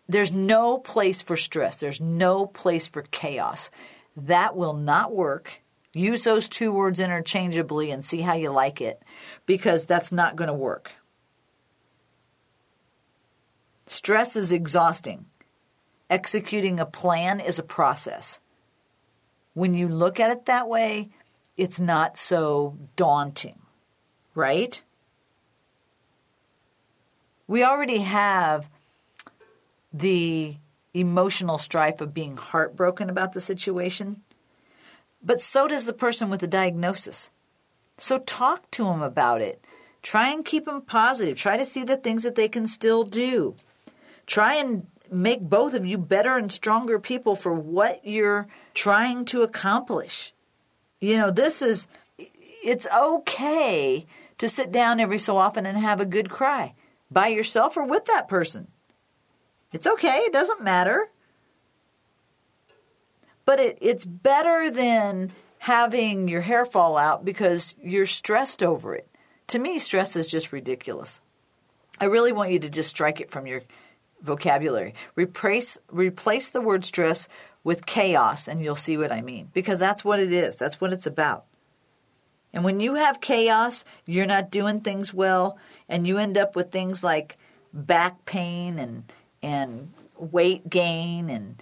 there's 0.08 0.32
no 0.32 0.78
place 0.78 1.22
for 1.22 1.36
stress, 1.36 1.76
there's 1.76 2.00
no 2.00 2.46
place 2.46 2.86
for 2.86 3.02
chaos. 3.02 3.70
That 4.16 4.56
will 4.56 4.74
not 4.74 5.14
work. 5.14 5.62
Use 5.94 6.24
those 6.24 6.48
two 6.48 6.72
words 6.72 6.98
interchangeably 6.98 7.90
and 7.90 8.04
see 8.04 8.20
how 8.20 8.34
you 8.34 8.50
like 8.50 8.80
it 8.80 9.02
because 9.46 9.86
that's 9.86 10.10
not 10.10 10.36
going 10.36 10.48
to 10.48 10.54
work. 10.54 10.92
Stress 13.86 14.34
is 14.34 14.50
exhausting. 14.50 15.26
Executing 16.10 16.80
a 16.80 16.86
plan 16.86 17.40
is 17.40 17.58
a 17.58 17.62
process. 17.62 18.40
When 19.52 19.74
you 19.74 19.88
look 19.88 20.18
at 20.18 20.30
it 20.30 20.46
that 20.46 20.68
way, 20.68 21.10
it's 21.56 21.80
not 21.80 22.16
so 22.16 22.76
daunting, 22.96 23.60
right? 24.34 24.82
We 27.46 27.62
already 27.62 27.98
have 27.98 28.68
the 29.92 30.56
emotional 30.92 31.58
strife 31.58 32.00
of 32.00 32.14
being 32.14 32.36
heartbroken 32.36 33.10
about 33.10 33.32
the 33.32 33.40
situation, 33.40 34.22
but 35.22 35.40
so 35.40 35.68
does 35.68 35.84
the 35.84 35.92
person 35.92 36.30
with 36.30 36.40
the 36.40 36.46
diagnosis. 36.46 37.30
So 37.98 38.18
talk 38.18 38.70
to 38.72 38.84
them 38.84 39.02
about 39.02 39.40
it. 39.40 39.64
Try 40.02 40.28
and 40.28 40.44
keep 40.44 40.66
them 40.66 40.82
positive. 40.82 41.36
Try 41.36 41.56
to 41.56 41.64
see 41.64 41.84
the 41.84 41.96
things 41.96 42.22
that 42.24 42.34
they 42.34 42.48
can 42.48 42.66
still 42.66 43.04
do. 43.04 43.54
Try 44.26 44.56
and 44.56 44.86
make 45.10 45.40
both 45.40 45.74
of 45.74 45.86
you 45.86 45.98
better 45.98 46.36
and 46.36 46.50
stronger 46.52 46.98
people 46.98 47.36
for 47.36 47.52
what 47.54 48.04
you're 48.04 48.46
trying 48.74 49.24
to 49.26 49.42
accomplish. 49.42 50.32
You 51.00 51.16
know, 51.16 51.30
this 51.30 51.62
is, 51.62 51.86
it's 52.18 52.86
okay 52.94 54.06
to 54.38 54.48
sit 54.48 54.72
down 54.72 55.00
every 55.00 55.18
so 55.18 55.36
often 55.36 55.66
and 55.66 55.78
have 55.78 56.00
a 56.00 56.06
good 56.06 56.30
cry 56.30 56.74
by 57.10 57.28
yourself 57.28 57.76
or 57.76 57.84
with 57.84 58.04
that 58.06 58.28
person. 58.28 58.68
It's 59.72 59.86
okay, 59.86 60.18
it 60.18 60.32
doesn't 60.32 60.62
matter. 60.62 61.10
But 63.44 63.60
it, 63.60 63.78
it's 63.80 64.04
better 64.04 64.70
than 64.70 65.32
having 65.58 66.28
your 66.28 66.40
hair 66.40 66.64
fall 66.64 66.96
out 66.96 67.24
because 67.24 67.74
you're 67.82 68.06
stressed 68.06 68.62
over 68.62 68.94
it. 68.94 69.08
To 69.48 69.58
me, 69.58 69.78
stress 69.78 70.16
is 70.16 70.26
just 70.26 70.52
ridiculous. 70.52 71.20
I 72.00 72.06
really 72.06 72.32
want 72.32 72.50
you 72.50 72.58
to 72.60 72.70
just 72.70 72.90
strike 72.90 73.20
it 73.20 73.30
from 73.30 73.46
your 73.46 73.62
vocabulary. 74.22 74.94
Replace 75.16 75.78
replace 75.90 76.48
the 76.50 76.60
word 76.60 76.84
stress 76.84 77.28
with 77.62 77.86
chaos 77.86 78.48
and 78.48 78.62
you'll 78.62 78.76
see 78.76 78.96
what 78.96 79.12
I 79.12 79.20
mean 79.20 79.50
because 79.52 79.78
that's 79.78 80.04
what 80.04 80.20
it 80.20 80.32
is. 80.32 80.56
That's 80.56 80.80
what 80.80 80.92
it's 80.92 81.06
about. 81.06 81.44
And 82.54 82.62
when 82.62 82.78
you 82.78 82.94
have 82.94 83.20
chaos, 83.20 83.84
you're 84.06 84.26
not 84.26 84.50
doing 84.50 84.80
things 84.80 85.12
well 85.12 85.58
and 85.88 86.06
you 86.06 86.18
end 86.18 86.38
up 86.38 86.54
with 86.54 86.70
things 86.70 87.02
like 87.02 87.36
back 87.74 88.24
pain 88.24 88.78
and 88.78 89.12
and 89.42 89.92
weight 90.16 90.70
gain 90.70 91.28
and 91.28 91.60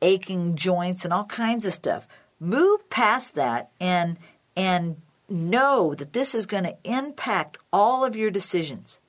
aching 0.00 0.54
joints 0.54 1.04
and 1.04 1.12
all 1.12 1.24
kinds 1.24 1.66
of 1.66 1.72
stuff. 1.72 2.06
Move 2.38 2.88
past 2.88 3.34
that 3.34 3.70
and 3.80 4.16
and 4.56 5.02
know 5.28 5.92
that 5.94 6.12
this 6.12 6.36
is 6.36 6.46
going 6.46 6.64
to 6.64 6.76
impact 6.84 7.58
all 7.72 8.04
of 8.04 8.14
your 8.14 8.30
decisions. 8.30 9.00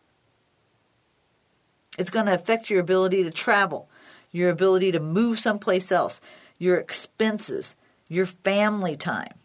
It's 2.00 2.10
going 2.10 2.26
to 2.26 2.34
affect 2.34 2.72
your 2.72 2.80
ability 2.80 3.24
to 3.24 3.30
travel, 3.30 3.88
your 4.32 4.50
ability 4.50 4.92
to 4.94 5.00
move 5.00 5.38
someplace 5.38 5.92
else, 5.92 6.20
your 6.58 6.78
expenses, 6.78 7.76
your 8.08 8.26
family 8.26 8.96
time. 8.96 9.36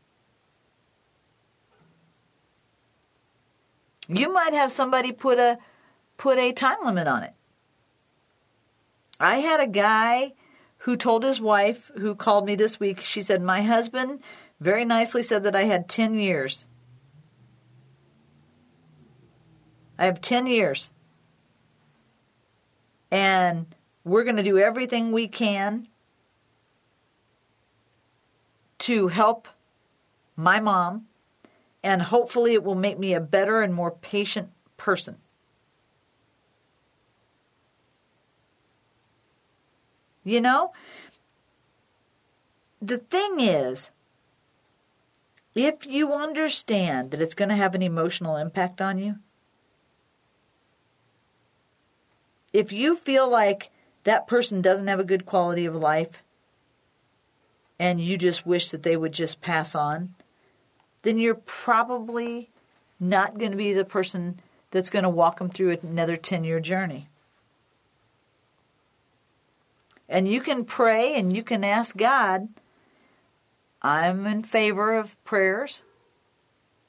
You 4.09 4.33
might 4.33 4.55
have 4.55 4.71
somebody 4.71 5.13
put 5.13 5.39
a 5.39 5.59
put 6.17 6.39
a 6.39 6.53
time 6.53 6.79
limit 6.85 7.09
on 7.09 7.23
it. 7.23 7.35
I 9.19 9.39
had 9.39 9.61
a 9.61 9.67
guy 9.67 10.33
who 10.79 10.97
told 10.97 11.25
his 11.25 11.41
wife 11.41 11.91
who 11.97 12.15
called 12.15 12.45
me 12.45 12.57
this 12.57 12.79
week, 12.79 13.01
she 13.01 13.23
said, 13.23 13.41
My 13.41 13.63
husband 13.63 14.21
very 14.61 14.85
nicely 14.85 15.23
said 15.23 15.43
that 15.45 15.57
I 15.57 15.65
had 15.65 15.89
10 15.89 16.19
years. 16.19 16.67
I 19.99 20.05
have 20.05 20.21
10 20.21 20.47
years. 20.47 20.91
And 23.11 23.67
we're 24.05 24.25
going 24.25 24.37
to 24.37 24.43
do 24.43 24.59
everything 24.59 25.13
we 25.13 25.29
can 25.29 25.89
to 28.81 29.09
help 29.09 29.49
my 30.37 30.61
mom, 30.61 31.07
and 31.85 32.01
hopefully 32.01 32.55
it 32.55 32.65
will 32.65 32.75
make 32.75 32.99
me 32.99 33.13
a 33.13 33.21
better 33.21 33.61
and 33.61 33.75
more 33.75 33.91
patient 33.91 34.49
person. 34.79 35.19
You 40.25 40.41
know? 40.41 40.73
The 42.81 42.97
thing 42.97 43.39
is, 43.39 43.91
if 45.55 45.87
you 45.87 46.15
understand 46.15 47.11
that 47.11 47.21
it's 47.21 47.35
going 47.35 47.51
to 47.51 47.55
have 47.55 47.75
an 47.75 47.83
emotional 47.83 48.37
impact 48.37 48.81
on 48.81 48.99
you, 48.99 49.17
if 52.55 52.73
you 52.73 52.97
feel 52.97 53.29
like 53.29 53.71
that 54.05 54.27
person 54.27 54.63
doesn't 54.63 54.87
have 54.87 55.01
a 55.01 55.05
good 55.05 55.27
quality 55.27 55.67
of 55.67 55.75
life 55.75 56.23
and 57.79 58.01
you 58.01 58.17
just 58.17 58.47
wish 58.47 58.71
that 58.71 58.85
they 58.85 58.97
would 58.97 59.13
just 59.13 59.43
pass 59.43 59.75
on, 59.75 60.15
then 61.05 61.19
you're 61.19 61.35
probably 61.35 62.49
not 62.99 63.39
going 63.39 63.53
to 63.53 63.57
be 63.57 63.73
the 63.73 63.85
person 63.85 64.41
that's 64.71 64.91
going 64.91 65.05
to 65.05 65.09
walk 65.09 65.39
them 65.39 65.51
through 65.51 65.79
another 65.83 66.17
10 66.17 66.43
year 66.43 66.59
journey. 66.59 67.09
And 70.09 70.27
you 70.27 70.41
can 70.41 70.65
pray 70.65 71.15
and 71.15 71.35
you 71.35 71.43
can 71.43 71.63
ask 71.63 71.97
God. 71.97 72.49
I'm 73.81 74.27
in 74.27 74.43
favor 74.43 74.97
of 74.97 75.23
prayers. 75.25 75.83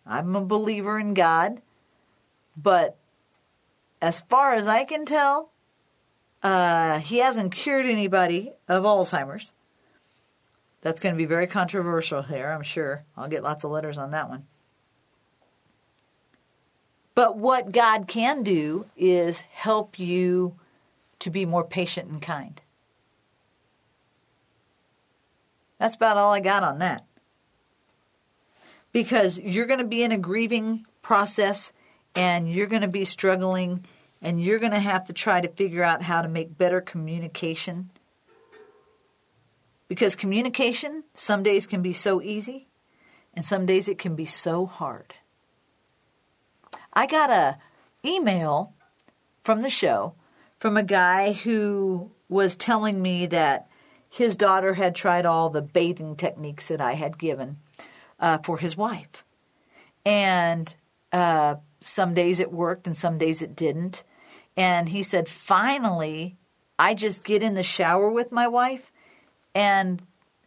I'm 0.05 0.35
a 0.35 0.45
believer 0.45 0.97
in 0.97 1.13
God. 1.13 1.61
But 2.55 2.97
as 4.01 4.21
far 4.21 4.53
as 4.53 4.67
I 4.67 4.85
can 4.85 5.05
tell, 5.05 5.51
uh, 6.41 6.99
he 6.99 7.17
hasn't 7.17 7.53
cured 7.53 7.85
anybody 7.85 8.53
of 8.67 8.83
Alzheimer's. 8.83 9.51
That's 10.85 10.99
going 10.99 11.15
to 11.15 11.17
be 11.17 11.25
very 11.25 11.47
controversial 11.47 12.21
here, 12.21 12.51
I'm 12.51 12.61
sure. 12.61 13.05
I'll 13.17 13.27
get 13.27 13.41
lots 13.41 13.63
of 13.63 13.71
letters 13.71 13.97
on 13.97 14.11
that 14.11 14.29
one. 14.29 14.45
But 17.15 17.39
what 17.39 17.71
God 17.71 18.07
can 18.07 18.43
do 18.43 18.85
is 18.95 19.41
help 19.41 19.97
you 19.97 20.59
to 21.17 21.31
be 21.31 21.43
more 21.43 21.63
patient 21.63 22.11
and 22.11 22.21
kind. 22.21 22.61
That's 25.79 25.95
about 25.95 26.17
all 26.17 26.31
I 26.31 26.39
got 26.39 26.61
on 26.61 26.77
that. 26.77 27.03
Because 28.91 29.39
you're 29.39 29.65
going 29.65 29.79
to 29.79 29.87
be 29.87 30.03
in 30.03 30.11
a 30.11 30.19
grieving 30.19 30.85
process 31.01 31.73
and 32.13 32.47
you're 32.47 32.67
going 32.67 32.83
to 32.83 32.87
be 32.87 33.05
struggling 33.05 33.83
and 34.21 34.39
you're 34.39 34.59
going 34.59 34.71
to 34.71 34.79
have 34.79 35.07
to 35.07 35.13
try 35.13 35.41
to 35.41 35.47
figure 35.47 35.81
out 35.81 36.03
how 36.03 36.21
to 36.21 36.27
make 36.27 36.59
better 36.59 36.79
communication. 36.79 37.89
Because 39.87 40.15
communication 40.15 41.03
some 41.13 41.43
days 41.43 41.67
can 41.67 41.81
be 41.81 41.93
so 41.93 42.21
easy 42.21 42.67
and 43.33 43.45
some 43.45 43.65
days 43.65 43.87
it 43.87 43.99
can 43.99 44.15
be 44.15 44.25
so 44.25 44.65
hard. 44.65 45.15
I 46.93 47.05
got 47.05 47.29
a 47.29 47.57
email 48.03 48.73
from 49.43 49.61
the 49.61 49.69
show 49.69 50.15
from 50.59 50.77
a 50.77 50.83
guy 50.83 51.33
who 51.33 52.11
was 52.29 52.55
telling 52.55 53.01
me 53.01 53.25
that 53.27 53.67
his 54.09 54.37
daughter 54.37 54.75
had 54.75 54.95
tried 54.95 55.25
all 55.25 55.49
the 55.49 55.61
bathing 55.61 56.15
techniques 56.15 56.69
that 56.69 56.81
I 56.81 56.93
had 56.93 57.17
given 57.17 57.57
uh, 58.19 58.37
for 58.39 58.57
his 58.57 58.77
wife. 58.77 59.25
And 60.05 60.73
uh, 61.11 61.55
some 61.81 62.13
days 62.13 62.39
it 62.39 62.51
worked 62.51 62.87
and 62.87 62.95
some 62.95 63.17
days 63.17 63.41
it 63.41 63.55
didn't. 63.55 64.03
And 64.55 64.89
he 64.89 65.03
said, 65.03 65.27
finally, 65.27 66.37
I 66.79 66.93
just 66.93 67.23
get 67.23 67.43
in 67.43 67.55
the 67.55 67.63
shower 67.63 68.09
with 68.09 68.31
my 68.31 68.47
wife 68.47 68.91
and 69.55 70.01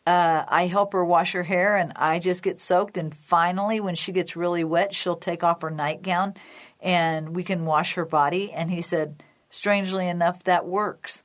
uh, 0.06 0.44
I 0.46 0.66
help 0.66 0.92
her 0.92 1.04
wash 1.04 1.32
her 1.32 1.42
hair 1.42 1.76
and 1.76 1.92
I 1.96 2.18
just 2.18 2.42
get 2.42 2.60
soaked. 2.60 2.96
And 2.96 3.14
finally, 3.14 3.80
when 3.80 3.94
she 3.94 4.12
gets 4.12 4.36
really 4.36 4.64
wet, 4.64 4.94
she'll 4.94 5.16
take 5.16 5.42
off 5.42 5.62
her 5.62 5.70
nightgown 5.70 6.34
and 6.80 7.34
we 7.34 7.42
can 7.42 7.64
wash 7.66 7.94
her 7.94 8.04
body. 8.04 8.52
And 8.52 8.70
he 8.70 8.82
said, 8.82 9.22
strangely 9.50 10.06
enough, 10.06 10.44
that 10.44 10.66
works. 10.66 11.22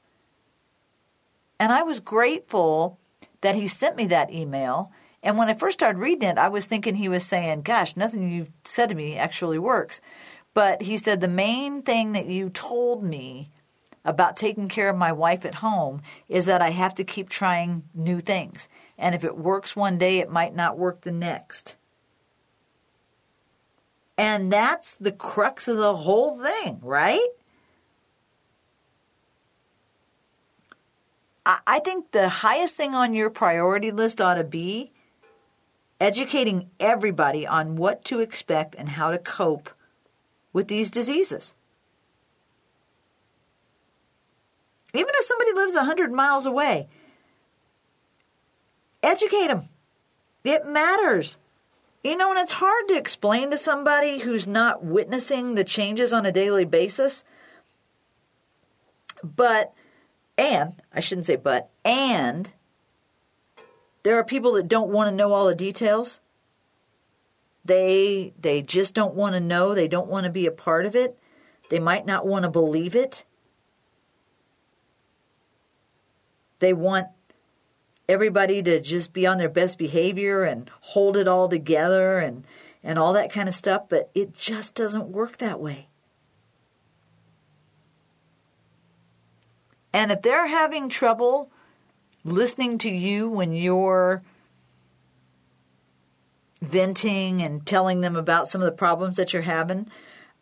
And 1.60 1.72
I 1.72 1.84
was 1.84 2.00
grateful 2.00 3.00
that 3.42 3.56
he 3.56 3.68
sent 3.68 3.96
me 3.96 4.08
that 4.08 4.34
email. 4.34 4.92
And 5.22 5.38
when 5.38 5.50
I 5.50 5.54
first 5.54 5.80
started 5.80 6.00
reading 6.00 6.28
it, 6.30 6.38
I 6.38 6.50
was 6.50 6.66
thinking 6.66 6.96
he 6.96 7.08
was 7.08 7.24
saying, 7.24 7.62
Gosh, 7.62 7.96
nothing 7.96 8.30
you've 8.30 8.52
said 8.66 8.90
to 8.90 8.96
me 8.96 9.16
actually 9.16 9.60
works. 9.60 10.02
But 10.54 10.82
he 10.82 10.98
said, 10.98 11.22
The 11.22 11.30
main 11.30 11.84
thing 11.84 12.12
that 12.14 12.26
you 12.26 12.50
told 12.50 13.02
me 13.02 13.53
about 14.06 14.38
taking 14.38 14.68
care 14.68 14.90
of 14.90 14.98
my 14.98 15.12
wife 15.12 15.46
at 15.46 15.56
home 15.56 16.02
is 16.28 16.46
that 16.46 16.62
I 16.62 16.72
have 16.72 16.96
to 16.96 17.04
keep 17.04 17.30
trying 17.30 17.84
new 17.94 18.20
things. 18.20 18.68
And 18.98 19.16
if 19.16 19.24
it 19.24 19.38
works 19.38 19.76
one 19.76 19.98
day, 19.98 20.20
it 20.20 20.30
might 20.30 20.56
not 20.56 20.78
work 20.78 21.02
the 21.02 21.12
next. 21.12 21.78
And 24.18 24.52
that's 24.52 24.96
the 24.96 25.12
crux 25.12 25.68
of 25.68 25.78
the 25.78 25.96
whole 25.96 26.42
thing, 26.42 26.80
right? 26.82 27.28
I 31.46 31.80
think 31.80 32.12
the 32.12 32.30
highest 32.30 32.78
thing 32.78 32.96
on 32.96 33.14
your 33.14 33.30
priority 33.30 33.92
list 33.92 34.22
ought 34.22 34.36
to 34.36 34.46
be 34.46 34.92
educating 36.00 36.70
everybody 36.80 37.46
on 37.46 37.76
what 37.76 38.06
to 38.06 38.20
expect 38.20 38.76
and 38.76 38.90
how 38.90 39.12
to 39.12 39.18
cope 39.18 39.70
with 40.54 40.68
these 40.70 40.90
diseases. 40.90 41.54
Even 44.94 45.10
if 45.16 45.26
somebody 45.26 45.54
lives 45.54 45.76
100 45.76 46.12
miles 46.12 46.46
away, 46.46 46.88
educate 49.02 49.48
them. 49.48 49.64
It 50.44 50.66
matters. 50.66 51.38
You 52.04 52.18
know, 52.18 52.32
and 52.32 52.40
it's 52.40 52.52
hard 52.52 52.88
to 52.90 52.98
explain 52.98 53.50
to 53.52 53.58
somebody 53.58 54.20
who's 54.20 54.46
not 54.46 54.84
witnessing 54.84 55.56
the 55.56 55.64
changes 55.64 56.12
on 56.12 56.26
a 56.26 56.32
daily 56.32 56.66
basis. 56.66 57.24
But, 59.24 59.74
and, 60.38 60.82
I 60.94 61.00
shouldn't 61.00 61.28
say 61.28 61.38
but, 61.38 61.70
and 61.86 62.52
there 64.04 64.18
are 64.20 64.24
people 64.24 64.52
that 64.54 64.68
don't 64.68 64.92
want 64.92 65.10
to 65.10 65.16
know 65.16 65.32
all 65.32 65.48
the 65.48 65.56
details. 65.56 66.20
They 67.66 68.34
they 68.38 68.62
just 68.62 68.94
don't 68.94 69.16
want 69.16 69.34
to 69.36 69.40
know, 69.40 69.74
they 69.74 69.88
don't 69.88 70.10
want 70.10 70.26
to 70.26 70.30
be 70.30 70.46
a 70.46 70.52
part 70.52 70.86
of 70.86 70.96
it. 70.96 71.18
They 71.70 71.80
might 71.80 72.06
not 72.06 72.28
want 72.28 72.44
to 72.44 72.52
believe 72.52 72.96
it. 72.96 73.24
They 76.64 76.72
want 76.72 77.08
everybody 78.08 78.64
to 78.64 78.80
just 78.80 79.12
be 79.12 79.28
on 79.28 79.38
their 79.38 79.50
best 79.50 79.78
behavior 79.78 80.44
and 80.44 80.72
hold 80.80 81.18
it 81.18 81.28
all 81.28 81.50
together 81.50 82.20
and 82.20 82.46
and 82.82 82.98
all 82.98 83.14
that 83.14 83.32
kind 83.32 83.50
of 83.50 83.56
stuff, 83.56 83.90
but 83.90 84.10
it 84.16 84.34
just 84.34 84.76
doesn't 84.76 85.10
work 85.10 85.38
that 85.38 85.60
way. 85.60 85.88
And 89.94 90.12
if 90.12 90.22
they're 90.22 90.48
having 90.48 90.88
trouble 90.88 91.52
listening 92.24 92.78
to 92.80 92.90
you 92.90 93.30
when 93.30 93.54
you're 93.54 94.24
venting 96.62 97.42
and 97.42 97.66
telling 97.66 98.02
them 98.02 98.16
about 98.16 98.48
some 98.48 98.62
of 98.62 98.66
the 98.66 98.72
problems 98.72 99.18
that 99.18 99.34
you're 99.34 99.44
having, 99.44 99.88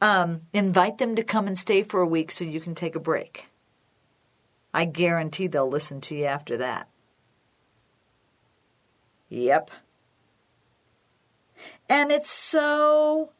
um, 0.02 0.42
invite 0.54 1.00
them 1.00 1.16
to 1.16 1.24
come 1.24 1.48
and 1.48 1.58
stay 1.58 1.82
for 1.84 2.00
a 2.00 2.08
week 2.08 2.32
so 2.32 2.44
you 2.44 2.62
can 2.62 2.76
take 2.76 2.96
a 2.96 3.00
break. 3.00 3.51
I 4.74 4.86
guarantee 4.86 5.48
they'll 5.48 5.70
listen 5.70 6.02
to 6.02 6.16
you 6.16 6.26
after 6.26 6.58
that. 6.58 6.88
Yep. 9.30 9.72
And 11.90 12.12
it's 12.12 12.30
so 12.30 13.32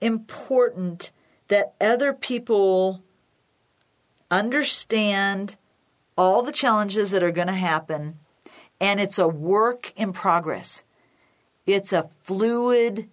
important 0.00 1.10
that 1.48 1.74
other 1.80 2.12
people 2.12 3.02
understand 4.30 5.56
all 6.16 6.42
the 6.42 6.52
challenges 6.52 7.10
that 7.10 7.22
are 7.22 7.30
going 7.30 7.48
to 7.48 7.52
happen, 7.52 8.18
and 8.80 9.00
it's 9.00 9.18
a 9.18 9.28
work 9.28 9.92
in 9.96 10.12
progress. 10.12 10.84
It's 11.66 11.92
a 11.92 12.10
fluid 12.22 13.10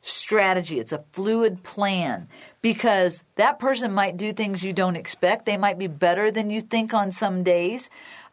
strategy, 0.00 0.78
it's 0.78 0.92
a 0.92 1.04
fluid 1.12 1.62
plan 1.62 2.28
because 2.60 3.22
that 3.36 3.58
person 3.58 3.92
might 3.92 4.16
do 4.16 4.32
things 4.32 4.64
you 4.64 4.72
don't 4.72 4.96
expect. 4.96 5.46
They 5.46 5.56
might 5.56 5.78
be 5.78 5.86
better 5.86 6.30
than 6.30 6.50
you 6.50 6.60
think 6.60 6.92
on 6.92 7.12
some 7.12 7.42
days. 7.42 7.88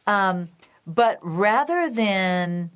Um, 0.07 0.49
but 0.87 1.19
rather 1.21 1.89
than 1.89 2.71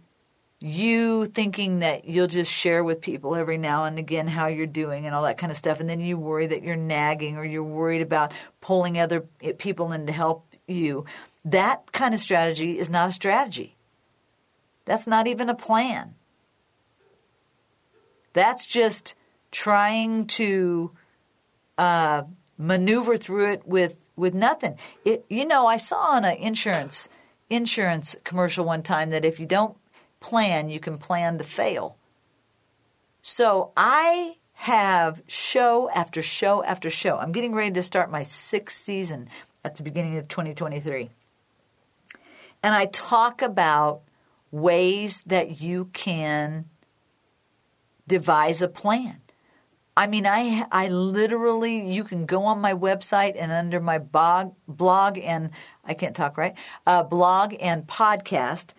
you 0.61 1.25
thinking 1.25 1.79
that 1.79 2.05
you'll 2.05 2.27
just 2.27 2.51
share 2.51 2.83
with 2.83 2.99
people 3.01 3.35
every 3.35 3.57
now 3.57 3.85
and 3.85 3.97
again 3.97 4.27
how 4.27 4.47
you're 4.47 4.65
doing 4.67 5.05
and 5.05 5.15
all 5.15 5.23
that 5.23 5.37
kind 5.37 5.51
of 5.51 5.57
stuff, 5.57 5.79
and 5.79 5.89
then 5.89 6.01
you 6.01 6.17
worry 6.17 6.47
that 6.47 6.63
you're 6.63 6.75
nagging 6.75 7.37
or 7.37 7.45
you're 7.45 7.63
worried 7.63 8.01
about 8.01 8.33
pulling 8.59 8.99
other 8.99 9.21
people 9.57 9.91
in 9.91 10.05
to 10.07 10.13
help 10.13 10.45
you. 10.67 11.03
That 11.45 11.91
kind 11.91 12.13
of 12.13 12.19
strategy 12.19 12.77
is 12.77 12.89
not 12.89 13.09
a 13.09 13.13
strategy. 13.13 13.75
That's 14.85 15.07
not 15.07 15.27
even 15.27 15.49
a 15.49 15.55
plan. 15.55 16.15
That's 18.33 18.65
just 18.65 19.15
trying 19.51 20.27
to 20.27 20.91
uh, 21.79 22.23
maneuver 22.57 23.17
through 23.17 23.51
it 23.53 23.65
with 23.65 23.95
with 24.15 24.33
nothing. 24.33 24.77
It, 25.05 25.25
you 25.29 25.45
know, 25.45 25.65
I 25.65 25.77
saw 25.77 26.11
on 26.11 26.25
an 26.25 26.35
insurance 26.35 27.07
insurance 27.49 28.15
commercial 28.23 28.65
one 28.65 28.83
time 28.83 29.09
that 29.09 29.25
if 29.25 29.39
you 29.39 29.45
don't 29.45 29.77
plan, 30.19 30.69
you 30.69 30.79
can 30.79 30.97
plan 30.97 31.37
to 31.37 31.43
fail. 31.43 31.97
So 33.21 33.71
I 33.77 34.35
have 34.53 35.21
show 35.25 35.89
after 35.91 36.21
show 36.21 36.63
after 36.63 36.89
show. 36.89 37.17
I'm 37.17 37.31
getting 37.31 37.55
ready 37.55 37.71
to 37.71 37.81
start 37.81 38.11
my 38.11 38.23
sixth 38.23 38.77
season 38.77 39.29
at 39.63 39.77
the 39.77 39.83
beginning 39.83 40.17
of 40.17 40.27
2023. 40.27 41.09
And 42.61 42.75
I 42.75 42.85
talk 42.87 43.41
about 43.41 44.01
ways 44.51 45.23
that 45.25 45.61
you 45.61 45.85
can 45.93 46.65
devise 48.05 48.61
a 48.61 48.67
plan. 48.67 49.21
I 49.97 50.07
mean, 50.07 50.25
I 50.25 50.65
I 50.71 50.87
literally 50.87 51.91
you 51.91 52.03
can 52.03 52.25
go 52.25 52.43
on 52.45 52.59
my 52.59 52.73
website 52.73 53.35
and 53.37 53.51
under 53.51 53.79
my 53.79 53.97
blog 53.97 54.53
blog 54.67 55.17
and 55.17 55.51
I 55.83 55.93
can't 55.93 56.15
talk 56.15 56.37
right 56.37 56.55
uh, 56.87 57.03
blog 57.03 57.55
and 57.59 57.85
podcast. 57.85 58.69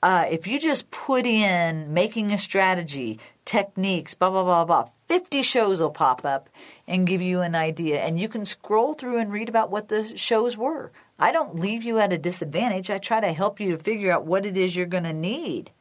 Uh, 0.00 0.26
if 0.30 0.46
you 0.46 0.60
just 0.60 0.90
put 0.92 1.26
in 1.26 1.92
making 1.92 2.30
a 2.30 2.38
strategy, 2.38 3.18
techniques, 3.44 4.14
blah 4.14 4.30
blah 4.30 4.44
blah 4.44 4.64
blah, 4.64 4.88
fifty 5.08 5.42
shows 5.42 5.80
will 5.80 5.90
pop 5.90 6.24
up 6.24 6.48
and 6.86 7.08
give 7.08 7.20
you 7.20 7.40
an 7.40 7.56
idea, 7.56 8.00
and 8.00 8.20
you 8.20 8.28
can 8.28 8.44
scroll 8.44 8.94
through 8.94 9.18
and 9.18 9.32
read 9.32 9.48
about 9.48 9.72
what 9.72 9.88
the 9.88 10.16
shows 10.16 10.56
were. 10.56 10.92
I 11.18 11.32
don't 11.32 11.56
leave 11.58 11.82
you 11.82 11.98
at 11.98 12.12
a 12.12 12.18
disadvantage. 12.18 12.90
I 12.90 12.98
try 12.98 13.18
to 13.18 13.32
help 13.32 13.58
you 13.58 13.72
to 13.72 13.82
figure 13.82 14.12
out 14.12 14.24
what 14.24 14.46
it 14.46 14.56
is 14.56 14.76
you're 14.76 14.86
going 14.86 15.02
to 15.02 15.12
need. 15.12 15.72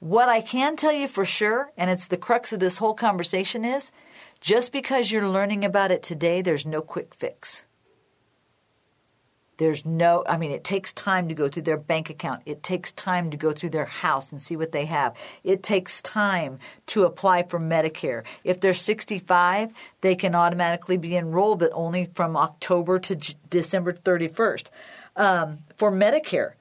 What 0.00 0.28
I 0.28 0.40
can 0.40 0.76
tell 0.76 0.92
you 0.92 1.08
for 1.08 1.24
sure, 1.24 1.72
and 1.76 1.90
it's 1.90 2.06
the 2.06 2.16
crux 2.16 2.52
of 2.52 2.60
this 2.60 2.78
whole 2.78 2.94
conversation, 2.94 3.64
is 3.64 3.90
just 4.40 4.70
because 4.70 5.10
you're 5.10 5.28
learning 5.28 5.64
about 5.64 5.90
it 5.90 6.04
today, 6.04 6.40
there's 6.40 6.64
no 6.64 6.80
quick 6.80 7.14
fix. 7.14 7.64
There's 9.56 9.84
no, 9.84 10.22
I 10.28 10.36
mean, 10.36 10.52
it 10.52 10.62
takes 10.62 10.92
time 10.92 11.28
to 11.28 11.34
go 11.34 11.48
through 11.48 11.62
their 11.62 11.76
bank 11.76 12.10
account. 12.10 12.42
It 12.46 12.62
takes 12.62 12.92
time 12.92 13.28
to 13.32 13.36
go 13.36 13.50
through 13.50 13.70
their 13.70 13.86
house 13.86 14.30
and 14.30 14.40
see 14.40 14.54
what 14.54 14.70
they 14.70 14.84
have. 14.86 15.16
It 15.42 15.64
takes 15.64 16.00
time 16.00 16.60
to 16.86 17.02
apply 17.02 17.42
for 17.42 17.58
Medicare. 17.58 18.22
If 18.44 18.60
they're 18.60 18.74
65, 18.74 19.72
they 20.00 20.14
can 20.14 20.36
automatically 20.36 20.96
be 20.96 21.16
enrolled, 21.16 21.58
but 21.58 21.72
only 21.74 22.08
from 22.14 22.36
October 22.36 23.00
to 23.00 23.16
December 23.50 23.92
31st. 23.92 24.68
Um, 25.16 25.58
for 25.76 25.90
Medicare, 25.90 26.52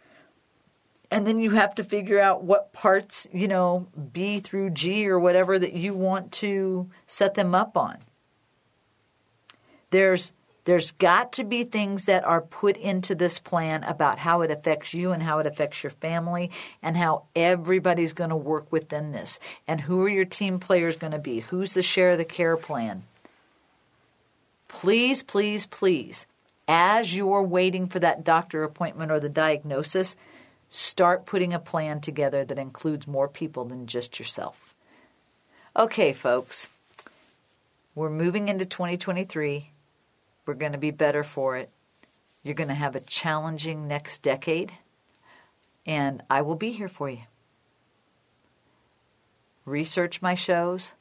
and 1.09 1.25
then 1.25 1.39
you 1.39 1.51
have 1.51 1.75
to 1.75 1.83
figure 1.83 2.19
out 2.19 2.43
what 2.43 2.73
parts, 2.73 3.27
you 3.31 3.47
know, 3.47 3.87
B 4.11 4.39
through 4.39 4.71
G 4.71 5.07
or 5.07 5.19
whatever 5.19 5.57
that 5.57 5.73
you 5.73 5.93
want 5.93 6.31
to 6.33 6.89
set 7.05 7.35
them 7.35 7.55
up 7.55 7.77
on. 7.77 7.97
There's 9.89 10.33
there's 10.65 10.91
got 10.91 11.31
to 11.33 11.45
be 11.45 11.63
things 11.63 12.05
that 12.05 12.25
are 12.25 12.41
put 12.41 12.75
into 12.75 13.15
this 13.15 13.39
plan 13.39 13.85
about 13.85 14.19
how 14.19 14.41
it 14.41 14.51
affects 14.51 14.93
you 14.93 15.13
and 15.13 15.23
how 15.23 15.39
it 15.39 15.47
affects 15.47 15.81
your 15.81 15.91
family 15.91 16.51
and 16.83 16.97
how 16.97 17.23
everybody's 17.37 18.11
going 18.11 18.31
to 18.31 18.35
work 18.35 18.69
within 18.69 19.13
this. 19.13 19.39
And 19.65 19.79
who 19.79 20.03
are 20.03 20.09
your 20.09 20.25
team 20.25 20.59
players 20.59 20.97
going 20.97 21.13
to 21.13 21.19
be? 21.19 21.39
Who's 21.39 21.73
the 21.73 21.81
share 21.81 22.09
of 22.09 22.17
the 22.17 22.25
care 22.25 22.57
plan? 22.57 23.03
Please, 24.67 25.23
please, 25.23 25.65
please, 25.65 26.25
as 26.67 27.15
you're 27.15 27.43
waiting 27.43 27.87
for 27.87 27.99
that 27.99 28.25
doctor 28.25 28.63
appointment 28.63 29.09
or 29.09 29.21
the 29.21 29.29
diagnosis, 29.29 30.17
Start 30.69 31.25
putting 31.25 31.53
a 31.53 31.59
plan 31.59 32.01
together 32.01 32.43
that 32.43 32.57
includes 32.57 33.07
more 33.07 33.27
people 33.27 33.65
than 33.65 33.87
just 33.87 34.19
yourself. 34.19 34.73
Okay, 35.75 36.11
folks, 36.11 36.69
we're 37.95 38.09
moving 38.09 38.49
into 38.49 38.65
2023. 38.65 39.71
We're 40.45 40.53
going 40.53 40.71
to 40.73 40.77
be 40.77 40.91
better 40.91 41.23
for 41.23 41.55
it. 41.57 41.69
You're 42.43 42.55
going 42.55 42.67
to 42.67 42.73
have 42.73 42.95
a 42.95 43.01
challenging 43.01 43.87
next 43.87 44.21
decade, 44.21 44.73
and 45.85 46.23
I 46.29 46.41
will 46.41 46.55
be 46.55 46.71
here 46.71 46.87
for 46.87 47.09
you. 47.09 47.23
Research 49.65 50.21
my 50.21 50.33
shows, 50.33 50.93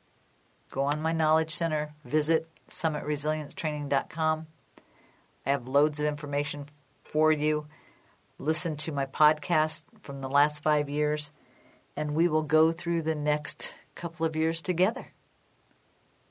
go 0.70 0.82
on 0.82 1.00
my 1.00 1.12
Knowledge 1.12 1.50
Center, 1.50 1.94
visit 2.04 2.48
summitresiliencetraining.com. 2.68 4.46
I 5.44 5.50
have 5.50 5.68
loads 5.68 6.00
of 6.00 6.06
information 6.06 6.66
for 7.04 7.30
you 7.30 7.66
listen 8.38 8.76
to 8.76 8.92
my 8.92 9.06
podcast 9.06 9.82
from 10.02 10.20
the 10.20 10.28
last 10.28 10.62
five 10.62 10.88
years, 10.88 11.32
and 11.96 12.14
we 12.14 12.28
will 12.28 12.42
go 12.42 12.70
through 12.72 13.02
the 13.02 13.14
next 13.14 13.74
couple 13.94 14.26
of 14.26 14.36
years 14.36 14.60
together. 14.60 15.08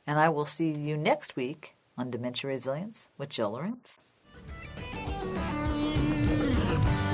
And 0.05 0.19
I 0.19 0.29
will 0.29 0.45
see 0.45 0.71
you 0.71 0.97
next 0.97 1.35
week 1.35 1.73
on 1.97 2.11
Dementia 2.11 2.49
Resilience 2.49 3.09
with 3.17 3.29
Jill 3.29 3.51
Lorenz. 3.51 3.97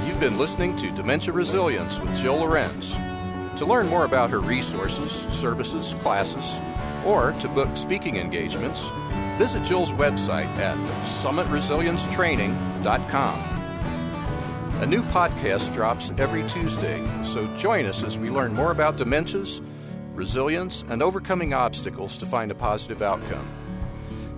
You've 0.06 0.20
been 0.20 0.38
listening 0.38 0.76
to 0.78 0.92
Dementia 0.92 1.34
Resilience 1.34 2.00
with 2.00 2.16
Jill 2.18 2.38
Lorenz. 2.38 2.96
To 3.58 3.66
learn 3.66 3.88
more 3.88 4.06
about 4.06 4.30
her 4.30 4.40
resources, 4.42 5.26
services, 5.32 5.94
classes, 6.00 6.60
or 7.06 7.32
to 7.40 7.48
book 7.48 7.78
speaking 7.78 8.18
engagements, 8.18 8.90
visit 9.38 9.64
Jill's 9.64 9.94
website 9.94 10.48
at 10.58 10.76
summitresiliencetraining.com. 11.06 13.61
A 14.82 14.88
new 14.88 15.04
podcast 15.04 15.72
drops 15.76 16.12
every 16.18 16.42
Tuesday, 16.50 17.00
so 17.24 17.46
join 17.56 17.86
us 17.86 18.04
as 18.04 18.18
we 18.18 18.32
learn 18.32 18.52
more 18.52 18.72
about 18.72 18.98
dementias, 18.98 19.62
resilience, 20.16 20.84
and 20.90 21.04
overcoming 21.04 21.54
obstacles 21.54 22.18
to 22.18 22.26
find 22.26 22.50
a 22.50 22.56
positive 22.56 23.04
outcome. 23.04 23.46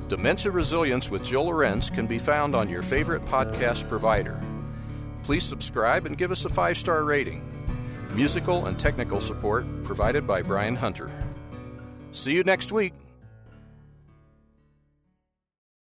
Dementia 0.10 0.52
Resilience 0.52 1.10
with 1.10 1.24
Jill 1.24 1.46
Lorenz 1.46 1.90
can 1.90 2.08
be 2.08 2.20
found 2.20 2.56
on 2.56 2.68
your 2.68 2.82
favorite 2.82 3.24
podcast 3.24 3.88
provider. 3.88 4.38
Please 5.24 5.46
subscribe 5.46 6.06
and 6.06 6.18
give 6.18 6.30
us 6.30 6.44
a 6.44 6.50
five 6.50 6.78
star 6.78 7.06
rating. 7.06 7.42
Musical 8.14 8.66
and 8.66 8.78
technical 8.78 9.22
support 9.22 9.66
provided 9.84 10.28
by 10.28 10.42
Brian 10.42 10.76
Hunter. 10.76 11.10
See 12.12 12.34
you 12.34 12.44
next 12.44 12.74
week. 12.74 12.94